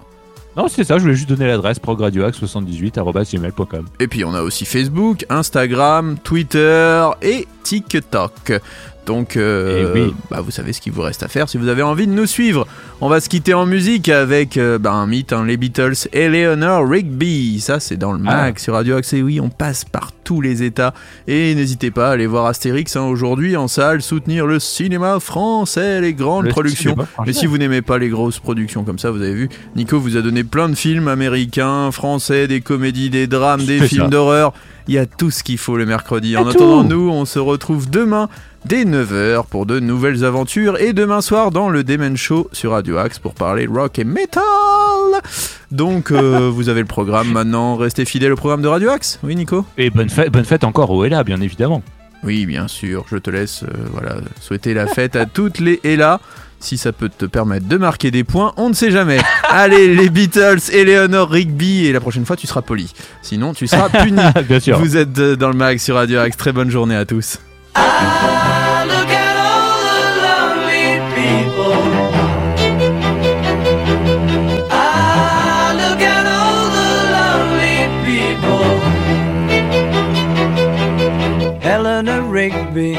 Non, 0.56 0.66
c'est 0.68 0.84
ça, 0.84 0.98
je 0.98 1.02
voulais 1.02 1.14
juste 1.14 1.28
donner 1.28 1.46
l'adresse 1.46 1.78
progradioax78.gmail.com. 1.78 3.86
Et 4.00 4.08
puis 4.08 4.24
on 4.24 4.34
a 4.34 4.42
aussi 4.42 4.64
Facebook, 4.64 5.24
Instagram, 5.28 6.18
Twitter 6.18 7.06
et 7.22 7.46
TikTok. 7.62 8.52
Donc, 9.08 9.38
euh, 9.38 9.94
Eh 9.96 9.98
oui. 10.00 10.14
bah, 10.30 10.42
vous 10.42 10.50
savez 10.50 10.74
ce 10.74 10.82
qu'il 10.82 10.92
vous 10.92 11.00
reste 11.00 11.22
à 11.22 11.28
faire 11.28 11.48
si 11.48 11.56
vous 11.56 11.68
avez 11.68 11.80
envie 11.80 12.06
de 12.06 12.12
nous 12.12 12.26
suivre. 12.26 12.66
On 13.00 13.08
va 13.08 13.20
se 13.22 13.30
quitter 13.30 13.54
en 13.54 13.64
musique 13.64 14.10
avec 14.10 14.58
euh, 14.58 14.76
bah, 14.78 14.92
un 14.92 15.06
mythe, 15.06 15.32
hein, 15.32 15.46
les 15.46 15.56
Beatles, 15.56 15.94
Eleanor 16.12 16.86
Rigby. 16.86 17.58
Ça, 17.60 17.80
c'est 17.80 17.96
dans 17.96 18.12
le 18.12 18.18
Mac 18.18 18.58
sur 18.60 18.74
Radio 18.74 18.96
Axe. 18.96 19.14
Et 19.14 19.22
oui, 19.22 19.40
on 19.40 19.48
passe 19.48 19.86
par 19.86 20.12
tous 20.24 20.42
les 20.42 20.62
états. 20.62 20.92
Et 21.26 21.54
n'hésitez 21.54 21.90
pas 21.90 22.10
à 22.10 22.12
aller 22.12 22.26
voir 22.26 22.44
Astérix 22.44 22.96
hein, 22.96 23.04
aujourd'hui 23.04 23.56
en 23.56 23.66
salle, 23.66 24.02
soutenir 24.02 24.46
le 24.46 24.58
cinéma 24.58 25.20
français, 25.20 26.02
les 26.02 26.12
grandes 26.12 26.44
Le 26.44 26.50
productions. 26.50 26.94
Mais 27.24 27.32
si 27.32 27.46
vous 27.46 27.56
n'aimez 27.56 27.80
pas 27.80 27.96
les 27.96 28.10
grosses 28.10 28.40
productions 28.40 28.84
comme 28.84 28.98
ça, 28.98 29.10
vous 29.10 29.22
avez 29.22 29.32
vu, 29.32 29.48
Nico 29.74 29.98
vous 29.98 30.18
a 30.18 30.20
donné 30.20 30.44
plein 30.44 30.68
de 30.68 30.74
films 30.74 31.08
américains, 31.08 31.90
français, 31.92 32.46
des 32.46 32.60
comédies, 32.60 33.08
des 33.08 33.26
drames, 33.26 33.64
des 33.64 33.80
films 33.80 34.10
d'horreur. 34.10 34.52
Il 34.88 34.94
y 34.94 34.98
a 34.98 35.04
tout 35.04 35.30
ce 35.30 35.42
qu'il 35.42 35.58
faut 35.58 35.76
le 35.76 35.84
mercredi. 35.84 36.34
En 36.38 36.48
attendant, 36.48 36.82
nous, 36.82 37.10
on 37.10 37.26
se 37.26 37.38
retrouve 37.38 37.90
demain 37.90 38.30
dès 38.64 38.84
9h 38.84 39.46
pour 39.46 39.66
de 39.66 39.80
nouvelles 39.80 40.24
aventures 40.24 40.80
et 40.80 40.94
demain 40.94 41.20
soir 41.20 41.50
dans 41.50 41.68
le 41.68 41.84
Demen 41.84 42.16
Show 42.16 42.48
sur 42.52 42.70
Radio 42.70 42.96
Axe 42.96 43.18
pour 43.18 43.34
parler 43.34 43.66
rock 43.66 43.98
et 43.98 44.04
metal. 44.04 44.42
Donc, 45.70 46.10
euh, 46.10 46.50
vous 46.52 46.70
avez 46.70 46.80
le 46.80 46.86
programme 46.86 47.30
maintenant. 47.32 47.76
Restez 47.76 48.06
fidèles 48.06 48.32
au 48.32 48.36
programme 48.36 48.62
de 48.62 48.68
Radio 48.68 48.88
Axe. 48.88 49.18
Oui, 49.22 49.36
Nico? 49.36 49.66
Et 49.76 49.90
bonne 49.90 50.08
fête, 50.08 50.32
bonne 50.32 50.46
fête 50.46 50.64
encore 50.64 50.90
au 50.90 51.04
Ella, 51.04 51.22
bien 51.22 51.42
évidemment. 51.42 51.82
Oui, 52.24 52.46
bien 52.46 52.66
sûr. 52.66 53.04
Je 53.10 53.18
te 53.18 53.28
laisse 53.28 53.64
euh, 53.64 53.66
voilà, 53.92 54.16
souhaiter 54.40 54.72
la 54.72 54.86
fête 54.86 55.16
à 55.16 55.26
toutes 55.26 55.58
les 55.60 55.80
Ella. 55.84 56.18
Si 56.60 56.76
ça 56.76 56.92
peut 56.92 57.08
te 57.08 57.24
permettre 57.24 57.66
de 57.68 57.76
marquer 57.76 58.10
des 58.10 58.24
points, 58.24 58.52
on 58.56 58.68
ne 58.68 58.74
sait 58.74 58.90
jamais. 58.90 59.18
Allez, 59.48 59.94
les 59.94 60.10
Beatles, 60.10 60.58
Eleanor 60.72 61.30
Rigby, 61.30 61.86
et 61.86 61.92
la 61.92 62.00
prochaine 62.00 62.26
fois, 62.26 62.34
tu 62.36 62.46
seras 62.48 62.62
poli. 62.62 62.92
Sinon, 63.22 63.54
tu 63.54 63.66
seras 63.68 63.88
puni. 64.04 64.20
bien 64.48 64.58
sûr. 64.60 64.78
Vous 64.78 64.96
êtes 64.96 65.16
euh, 65.18 65.36
dans 65.36 65.48
le 65.48 65.54
mag 65.54 65.78
sur 65.78 65.94
Radio 65.94 66.18
Axe. 66.18 66.36
Très 66.36 66.52
bonne 66.52 66.70
journée 66.70 66.96
à 66.96 67.04
tous. 67.04 67.38
Look 67.76 67.84
at 69.10 69.36
all 69.38 69.78
the 69.84 70.00
lonely 70.24 71.00
people. 71.14 71.78
Ah, 74.70 75.72
look 75.74 76.02
at 76.02 76.26
all 76.26 76.70
the 76.74 76.90
lonely 77.14 77.88
people. 78.04 78.74
Eleanor 81.62 82.22
Rigby 82.32 82.98